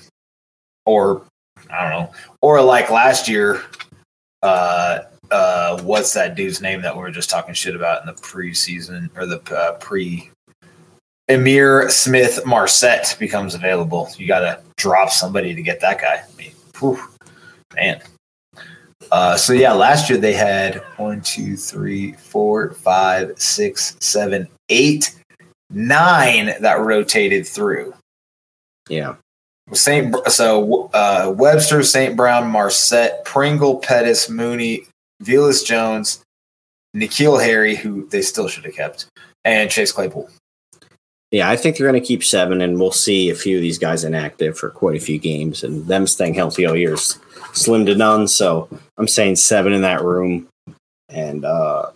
[0.86, 1.24] or
[1.70, 3.62] I don't know, or like last year,
[4.42, 5.00] uh,
[5.30, 9.10] uh, what's that dude's name that we were just talking shit about in the preseason
[9.16, 10.30] or the uh, pre?
[11.28, 14.08] Ihmir Smith Marsette becomes available.
[14.16, 16.22] You got to drop somebody to get that guy.
[16.22, 16.98] I mean, whew,
[17.74, 18.00] man.
[19.10, 25.14] Uh, so yeah, last year they had one, two, three, four, five, six, seven, eight,
[25.70, 27.94] nine that rotated through.
[28.88, 29.16] Yeah.
[29.72, 34.86] Saint so uh, Webster, Saint Brown, Marsette, Pringle, Pettis, Mooney,
[35.22, 36.22] Velus Jones,
[36.94, 39.06] N'Keal Harry, who they still should have kept,
[39.44, 40.30] and Chase Claypool.
[41.32, 43.78] Yeah, I think they're going to keep seven, and we'll see a few of these
[43.78, 47.18] guys inactive for quite a few games, and them staying healthy all year is
[47.52, 48.28] slim to none.
[48.28, 50.48] So I'm saying seven in that room,
[51.08, 51.90] and uh,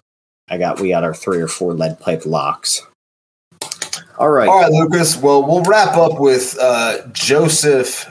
[0.48, 2.84] I got we got our three or four lead pipe locks.
[4.18, 5.16] All right, All right, Lucas.
[5.16, 8.06] Well, we'll wrap up with uh, Joseph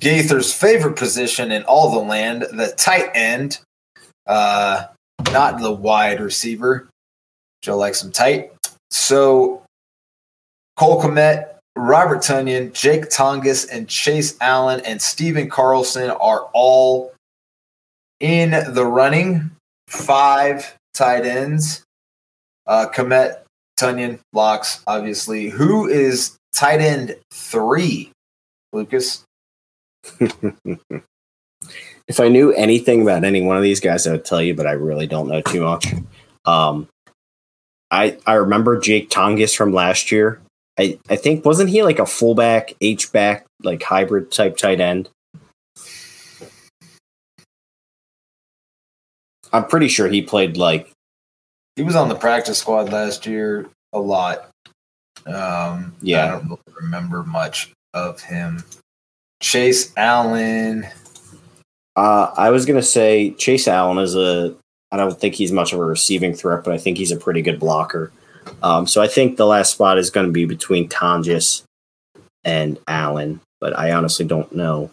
[0.00, 3.60] Gaither's favorite position in all the land, the tight end,
[4.26, 4.84] uh,
[5.32, 6.88] not the wide receiver.
[7.62, 8.52] Joe likes him tight.
[8.90, 9.62] So,
[10.76, 17.12] Cole Kmet, Robert Tonyan, Jake Tonges, and Chase Allen and Stephen Carlson are all
[18.20, 19.50] in the running.
[19.88, 21.82] Five tight ends.
[22.66, 23.42] Uh, Kmet,
[23.78, 25.48] Tonyan, locks, obviously.
[25.48, 28.10] Who is tight end three,
[28.72, 29.24] Lucas?
[32.08, 34.66] if I knew anything about any one of these guys, I would tell you, but
[34.66, 35.86] I really don't know too much.
[36.44, 36.88] Um,
[37.90, 40.40] I I remember Jake Tonges from last year.
[40.78, 45.08] I, I think wasn't he like a fullback, H back, like hybrid type tight end?
[49.52, 50.90] I'm pretty sure he played like
[51.76, 54.50] He was on the practice squad last year a lot.
[55.26, 56.26] Um, Yeah.
[56.26, 58.62] I don't remember much of him.
[59.40, 60.86] Chase Allen.
[61.96, 64.54] Uh, I was gonna say Chase Allen is a
[64.92, 67.42] I don't think he's much of a receiving threat, but I think he's a pretty
[67.42, 68.12] good blocker.
[68.62, 71.62] Um, so I think the last spot is going to be between Tonges
[72.44, 74.90] and Allen, but I honestly don't know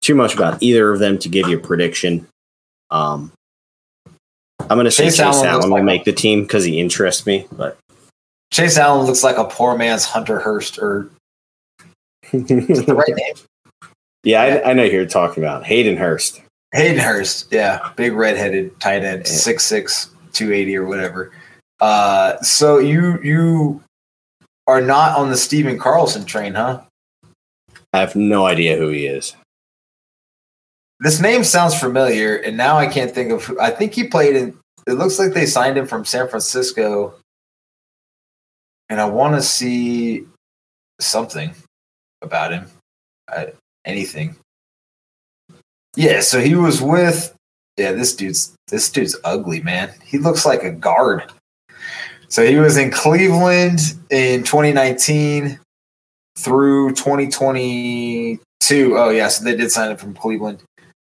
[0.00, 2.26] too much about either of them to give you a prediction.
[2.90, 3.32] Um,
[4.60, 6.78] I'm going to say Chase Allen Allen will like a- make the team because he
[6.78, 7.76] interests me, but
[8.52, 11.10] Chase Allen looks like a poor man's Hunter Hurst, or
[12.32, 13.34] is the right name?
[14.24, 16.40] Yeah, I, I know you're talking about Hayden Hurst.
[16.72, 21.30] Hayden Hurst, yeah, big redheaded tight end, 6'6", 280 or whatever.
[21.80, 23.82] Uh, so you you
[24.66, 26.82] are not on the Stephen Carlson train, huh?
[27.92, 29.36] I have no idea who he is.
[31.00, 33.44] This name sounds familiar, and now I can't think of.
[33.44, 34.58] Who, I think he played in.
[34.86, 37.14] It looks like they signed him from San Francisco,
[38.88, 40.24] and I want to see
[41.00, 41.54] something
[42.22, 42.66] about him.
[43.30, 43.46] Uh,
[43.84, 44.36] anything?
[45.96, 47.34] Yeah, so he was with.
[47.76, 49.92] Yeah, this dude's this dude's ugly, man.
[50.04, 51.24] He looks like a guard.
[52.28, 53.80] So he was in Cleveland
[54.10, 55.58] in 2019
[56.36, 58.38] through 2022.
[58.96, 60.62] Oh yeah, so they did sign him from Cleveland.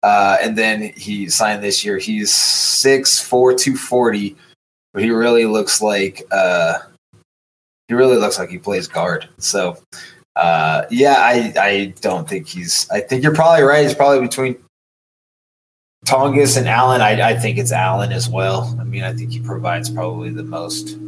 [0.03, 1.97] Uh, and then he signed this year.
[1.97, 3.25] He's 6'4",
[3.59, 4.37] 240,
[4.93, 6.81] but he really looks like uh,
[7.89, 9.29] he really looks like he plays guard.
[9.39, 9.79] So
[10.37, 12.89] uh, yeah, I I don't think he's.
[12.91, 13.85] I think you're probably right.
[13.85, 14.57] He's probably between
[16.07, 17.01] Tonges and Allen.
[17.01, 18.77] I I think it's Allen as well.
[18.81, 20.99] I mean, I think he provides probably the most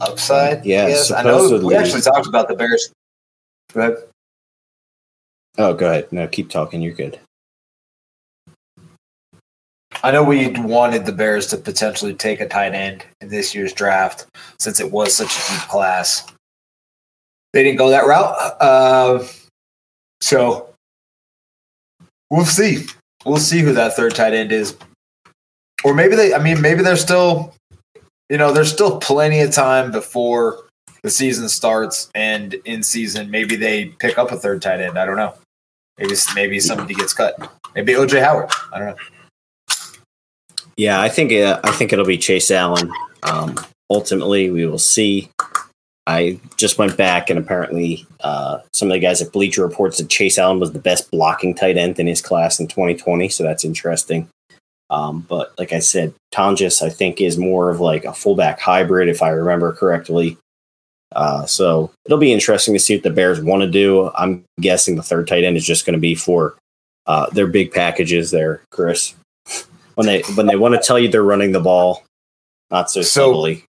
[0.00, 0.64] upside.
[0.64, 1.10] Yeah, yes.
[1.10, 2.92] I know we actually talked about the Bears.
[3.72, 3.96] Go ahead.
[5.58, 6.10] Oh, go ahead.
[6.12, 6.80] No, keep talking.
[6.80, 7.18] You're good.
[10.02, 13.72] I know we wanted the Bears to potentially take a tight end in this year's
[13.72, 14.26] draft
[14.60, 16.24] since it was such a deep class.
[17.52, 18.34] They didn't go that route.
[18.60, 19.26] Uh,
[20.20, 20.74] so
[22.30, 22.86] we'll see.
[23.24, 24.76] We'll see who that third tight end is.
[25.84, 27.54] Or maybe they, I mean, maybe they're still,
[28.28, 30.64] you know, there's still plenty of time before
[31.02, 34.98] the season starts and in season, maybe they pick up a third tight end.
[34.98, 35.34] I don't know.
[35.98, 37.36] Maybe, maybe somebody gets cut.
[37.74, 38.50] Maybe OJ Howard.
[38.72, 38.96] I don't know.
[40.76, 42.92] Yeah, I think uh, I think it'll be Chase Allen.
[43.24, 43.56] Um,
[43.90, 45.28] ultimately, we will see.
[46.08, 50.08] I just went back and apparently uh, some of the guys at Bleacher Report said
[50.08, 53.62] Chase Allen was the best blocking tight end in his class in 2020, so that's
[53.62, 54.26] interesting.
[54.88, 59.10] Um, but like I said, Tonges I think is more of like a fullback hybrid,
[59.10, 60.38] if I remember correctly.
[61.14, 64.10] Uh, so it'll be interesting to see what the Bears want to do.
[64.16, 66.56] I'm guessing the third tight end is just going to be for
[67.06, 69.14] uh, their big packages there, Chris.
[69.94, 72.02] when they when they want to tell you they're running the ball,
[72.70, 73.64] not so, So- subtly.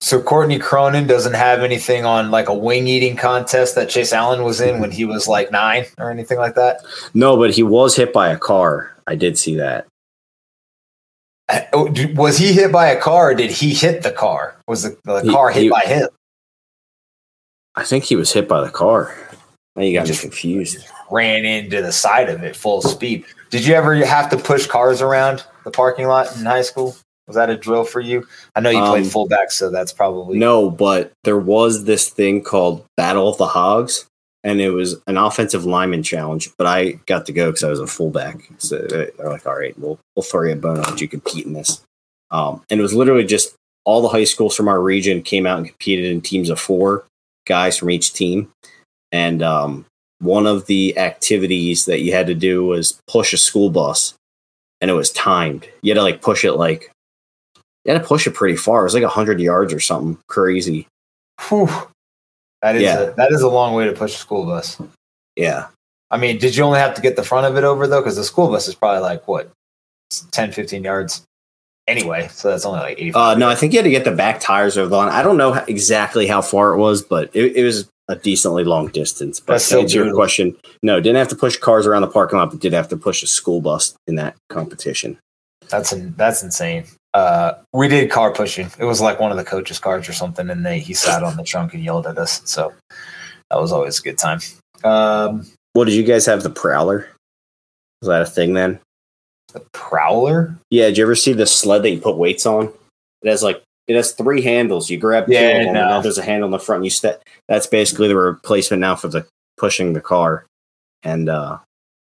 [0.00, 4.44] So Courtney Cronin doesn't have anything on like a wing eating contest that Chase Allen
[4.44, 6.82] was in when he was like nine or anything like that.
[7.14, 8.94] No, but he was hit by a car.
[9.08, 9.86] I did see that.
[11.48, 14.56] Uh, oh, Was he hit by a car or did he hit the car?
[14.68, 16.08] Was the, the He- car hit he- by him?
[17.74, 19.14] I think he was hit by the car.
[19.74, 20.86] Now you got me Just- confused.
[21.10, 23.24] Ran into the side of it full speed.
[23.50, 26.96] Did you ever have to push cars around the parking lot in high school?
[27.28, 28.26] Was that a drill for you?
[28.56, 32.42] I know you played Um, fullback, so that's probably No, but there was this thing
[32.42, 34.06] called Battle of the Hogs,
[34.42, 36.50] and it was an offensive lineman challenge.
[36.56, 38.48] But I got to go because I was a fullback.
[38.58, 41.52] So they're like, "All right, we'll we'll throw you a bone out you compete in
[41.52, 41.82] this."
[42.30, 43.54] Um, and it was literally just
[43.84, 47.04] all the high schools from our region came out and competed in teams of four
[47.46, 48.50] guys from each team.
[49.12, 49.86] And um,
[50.20, 54.14] one of the activities that you had to do was push a school bus,
[54.80, 55.68] and it was timed.
[55.82, 56.90] You had to like push it like
[57.88, 58.80] you had to push it pretty far.
[58.80, 60.86] It was like hundred yards or something crazy.
[61.48, 61.68] Whew.
[62.60, 63.00] that is Yeah.
[63.00, 64.76] a, that is a long way to push a school bus.
[65.36, 65.68] Yeah.
[66.10, 68.00] I mean, did you only have to get the front of it over though?
[68.00, 69.50] Because the school bus is probably like what
[70.32, 71.22] 10, 15 yards
[71.86, 72.28] anyway.
[72.30, 73.12] So that's only like 80.
[73.14, 75.08] Uh, no, I think you had to get the back tires over the line.
[75.08, 78.88] I don't know exactly how far it was, but it, it was a decently long
[78.88, 79.40] distance.
[79.40, 82.38] But That's to answer your question, no, didn't have to push cars around the parking
[82.38, 85.18] lot, but did have to push a school bus in that competition.
[85.68, 86.84] That's in, that's insane.
[87.14, 88.70] Uh, we did car pushing.
[88.78, 91.36] It was like one of the coaches' cars or something, and they he sat on
[91.36, 92.42] the trunk and yelled at us.
[92.44, 92.72] So
[93.50, 94.40] that was always a good time.
[94.84, 96.42] Um, What did you guys have?
[96.42, 97.08] The Prowler?
[98.02, 98.78] Was that a thing then?
[99.54, 100.54] the Prowler.
[100.70, 100.88] Yeah.
[100.88, 102.66] Did you ever see the sled that you put weights on?
[103.22, 104.90] It has like it has three handles.
[104.90, 106.02] You grab two Yeah, and no.
[106.02, 106.80] there's a handle in the front.
[106.80, 107.22] And you step.
[107.48, 110.44] That's basically the replacement now for the pushing the car.
[111.02, 111.58] And uh,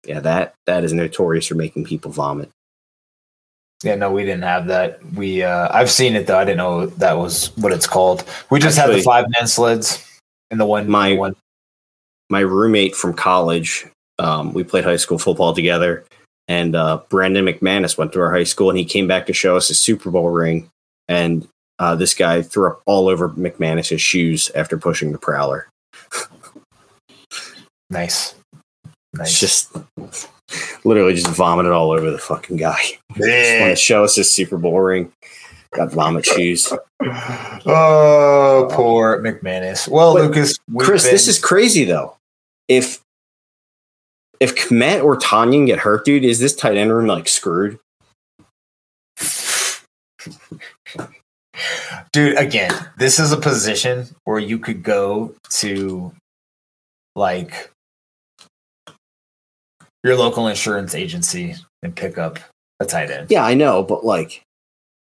[0.05, 2.51] yeah, that that is notorious for making people vomit.
[3.83, 5.03] Yeah, no, we didn't have that.
[5.13, 6.37] We uh, I've seen it though.
[6.37, 8.23] I didn't know that was what it's called.
[8.49, 10.05] We just had the five man sleds
[10.51, 11.35] and the one My- one.
[12.29, 13.85] my roommate from college,
[14.19, 16.05] um, we played high school football together,
[16.47, 19.57] and uh, Brandon McManus went to our high school, and he came back to show
[19.57, 20.69] us his Super Bowl ring,
[21.09, 21.47] and
[21.79, 25.67] uh, this guy threw up all over McManus's shoes after pushing the Prowler.
[27.89, 28.35] Nice,
[29.13, 29.29] nice.
[29.29, 29.75] It's just
[30.83, 32.79] literally just vomited all over the fucking guy.
[33.15, 33.69] Just Yeah.
[33.69, 35.11] to show us his Super Bowl ring.
[35.73, 36.71] Got vomit shoes.
[37.65, 39.87] Oh, poor McManus.
[39.87, 42.15] Well, But, Lucas, Chris, this is crazy though.
[42.67, 42.99] If
[44.39, 47.79] if Kmet or Tonyan get hurt, dude, is this tight end room like screwed?
[52.11, 56.11] dude again this is a position where you could go to
[57.15, 57.71] like
[60.03, 62.39] your local insurance agency and pick up
[62.79, 63.31] a tight end.
[63.31, 64.41] Yeah, I know, but like,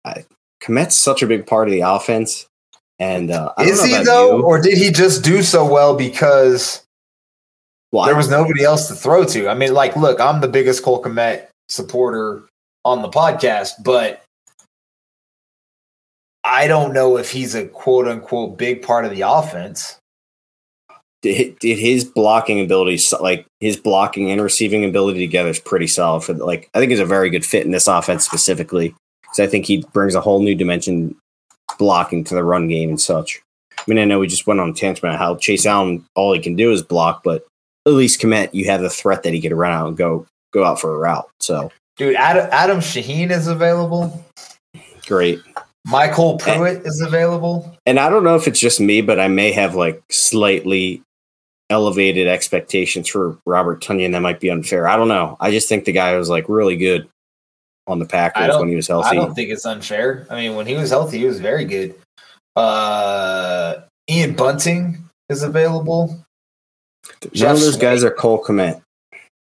[0.05, 0.25] I,
[0.63, 2.45] Kmet's such a big part of the offense,
[2.99, 4.43] and uh, I don't is know he about though you.
[4.43, 6.83] or did he just do so well because
[7.91, 9.49] Well, there was nobody else to throw to?
[9.49, 12.43] I mean like look i'm the biggest cole Kmet supporter
[12.85, 14.23] on the podcast but
[16.43, 19.97] i don't know if he's a quote unquote big part of the offense
[21.21, 26.23] did, his blocking ability, like his blocking and receiving ability together, is pretty solid.
[26.23, 29.47] For like, I think he's a very good fit in this offense specifically because I
[29.47, 31.15] think he brings a whole new dimension
[31.77, 33.41] blocking to the run game and such.
[33.77, 36.33] I mean, I know we just went on a tangent about how Chase Allen all
[36.33, 37.45] he can do is block, but
[37.87, 40.63] at least Kmet, you have the threat that he could run out and go go
[40.63, 41.29] out for a route.
[41.39, 44.23] So dude adam, adam shaheen is available
[45.11, 45.41] great.
[45.87, 47.75] MyCole Pruitt is available.
[47.85, 51.01] And I don't know if it's just me, but I may have like slightly
[51.71, 54.87] elevated expectations for Robert Tonyan that might be unfair.
[54.87, 55.37] I don't know.
[55.39, 57.07] I just think the guy was like really good
[57.87, 59.09] on the Packers when he was healthy.
[59.09, 60.27] I don't think it's unfair.
[60.29, 61.95] I mean, when he was healthy, he was very good.
[62.55, 64.97] Uh, Ian Bunting
[65.29, 66.07] is available.
[67.23, 67.81] None Jeff of those Swaim.
[67.81, 68.81] guys are Cole Kmet.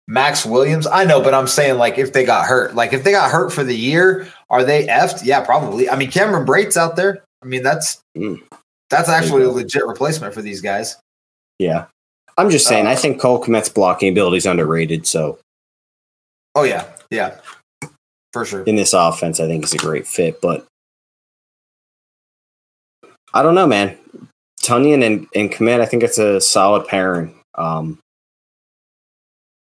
[0.08, 0.88] Max Williams.
[0.88, 3.52] I know, but I'm saying like if they got hurt, like if they got hurt
[3.52, 5.24] for the year, are they effed?
[5.24, 5.90] Yeah, probably.
[5.90, 7.22] I mean, Cameron Brate's out there.
[7.44, 8.42] I mean, that's Mm.
[8.90, 10.96] that's actually a legit replacement for these guys.
[11.60, 11.86] Yeah.
[12.40, 15.06] I'm just saying, Uh, I think Cole Kmet's blocking ability is underrated.
[15.06, 15.40] So
[16.56, 17.38] Oh yeah, yeah,
[18.34, 18.64] for sure.
[18.64, 20.42] in this offense, I think he's a great fit.
[20.42, 20.66] But
[23.34, 23.98] I don't know, man.
[24.62, 27.36] Tonyan and, and Kmet, I think it's a solid pairing.
[27.56, 28.00] Um,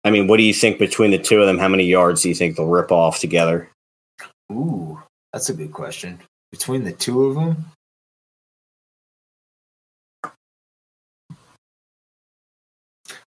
[0.03, 1.59] I mean, what do you think between the two of them?
[1.59, 3.69] How many yards do you think they'll rip off together?
[4.51, 5.01] Ooh,
[5.33, 6.19] that's a good question.
[6.51, 7.65] Between the two of them,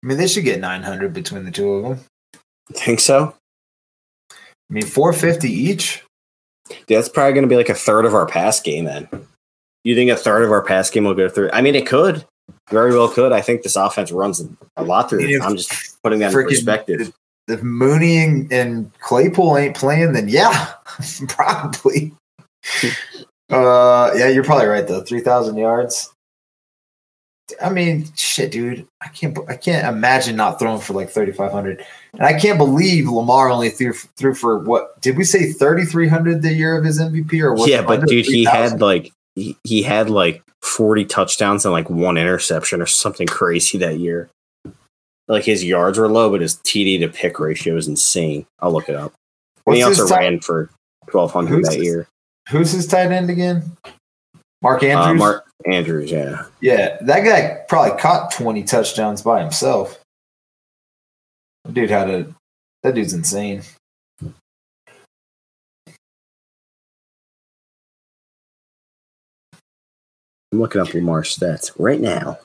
[0.07, 2.05] I mean, they should get 900 between the two of them.
[2.73, 3.35] Think so?
[4.31, 4.37] I
[4.71, 6.05] mean, 450 each.
[6.87, 9.09] Yeah, that's probably going to be like a third of our pass game then.
[9.83, 11.51] You think a third of our pass game will go through?
[11.53, 12.25] I mean, it could.
[12.71, 13.33] Very well could.
[13.33, 14.47] I think this offense runs
[14.77, 15.23] a lot through.
[15.23, 17.13] If I'm just putting that in perspective.
[17.49, 20.73] If Mooney and, and Claypool ain't playing, then yeah,
[21.29, 22.15] probably.
[23.51, 25.01] uh, yeah, you're probably right though.
[25.01, 26.13] 3,000 yards.
[27.63, 28.87] I mean, shit, dude.
[29.01, 29.39] I can't.
[29.49, 31.85] I can't imagine not throwing for like 3,500.
[32.15, 35.01] And I can't believe Lamar only threw threw for what?
[35.01, 38.45] Did we say 3,300 the year of his MVP or was Yeah, but dude, he
[38.45, 38.71] 3,000?
[38.73, 43.79] had like he, he had like 40 touchdowns and like one interception or something crazy
[43.79, 44.29] that year.
[45.29, 48.47] Like his yards were low, but his TD to pick ratio is insane.
[48.61, 49.13] I'll look it up.
[49.67, 50.71] And he also ran for
[51.11, 52.09] 1200 that his- year.
[52.51, 53.77] Who's his tight end again?
[54.67, 55.19] Mark Uh, Andrews.
[55.21, 56.45] Mark Andrews, yeah.
[56.61, 60.01] Yeah, that guy probably caught 20 touchdowns by himself.
[61.65, 62.35] That dude had a
[62.83, 63.63] that dude's insane.
[64.21, 64.35] I'm
[70.53, 72.39] looking up Lamar's stats right now.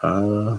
[0.00, 0.58] Uh,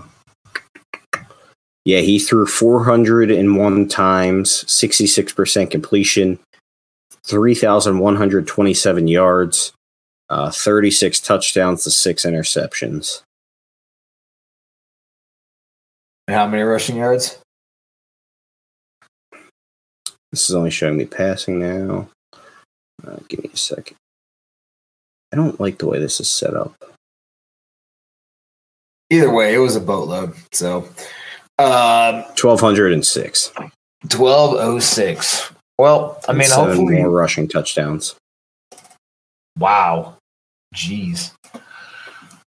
[1.86, 6.40] yeah, he threw 401 times, 66% completion,
[7.26, 9.74] 3,127 yards,
[10.30, 13.22] uh, 36 touchdowns to six interceptions.
[16.28, 17.38] And how many rushing yards?
[20.32, 22.08] This is only showing me passing now.
[23.06, 23.98] Uh, give me a second.
[25.34, 26.74] I don't like the way this is set up.
[29.10, 30.34] Either way, it was a boatload.
[30.54, 30.88] So
[31.64, 33.52] um 1,206.
[33.56, 35.52] 1206.
[35.78, 38.16] Well, I mean Seven hopefully more rushing touchdowns.
[39.58, 40.18] wow.
[40.76, 41.32] Jeez.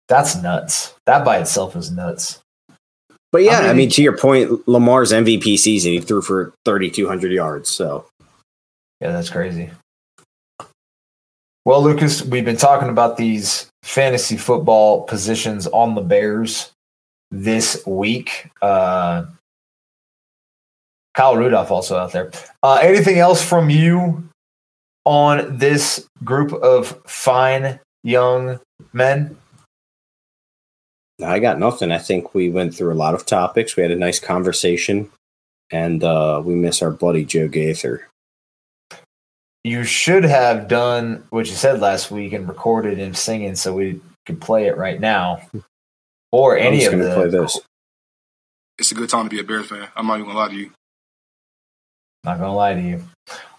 [0.09, 0.95] That's nuts.
[1.07, 2.39] That by itself is nuts.
[3.33, 7.33] But yeah, How I mean, to your point, Lamar's MVP season, he threw for 3,200
[7.33, 7.71] yards.
[7.71, 8.05] So
[9.01, 9.71] Yeah, that's crazy.
[11.65, 16.73] Well, Lucas, we've been talking about these fantasy football positions on the Bears
[17.33, 18.51] this week.
[18.61, 19.25] Uh,
[21.15, 22.31] Kyle Rudolph also out there.
[22.63, 24.29] Uh, anything else from you
[25.05, 28.61] on this group of fine young
[28.93, 29.37] men?
[31.25, 31.93] I got nothing.
[31.93, 33.77] I think we went through a lot of topics.
[33.77, 35.11] We had a nice conversation,
[35.71, 38.09] and uh, we miss our buddy Joe Gaither.
[39.65, 44.01] You should have done what you said last week and recorded him singing so we
[44.27, 45.43] could play it right now.
[46.33, 47.61] Or I'm any just of going to play this.
[48.79, 49.87] it's a good time to be a Bears fan.
[49.95, 50.71] I'm not even gonna lie to you.
[52.25, 53.03] Not gonna lie to you.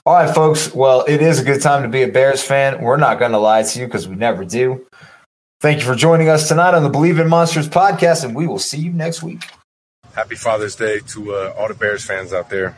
[0.05, 0.73] All right, folks.
[0.73, 2.81] Well, it is a good time to be a Bears fan.
[2.81, 4.85] We're not gonna lie to you because we never do.
[5.61, 8.59] Thank you for joining us tonight on the Bleav in Monsters podcast, and we will
[8.59, 9.43] see you next week.
[10.13, 12.77] Happy Father's Day to uh, all the Bears fans out there.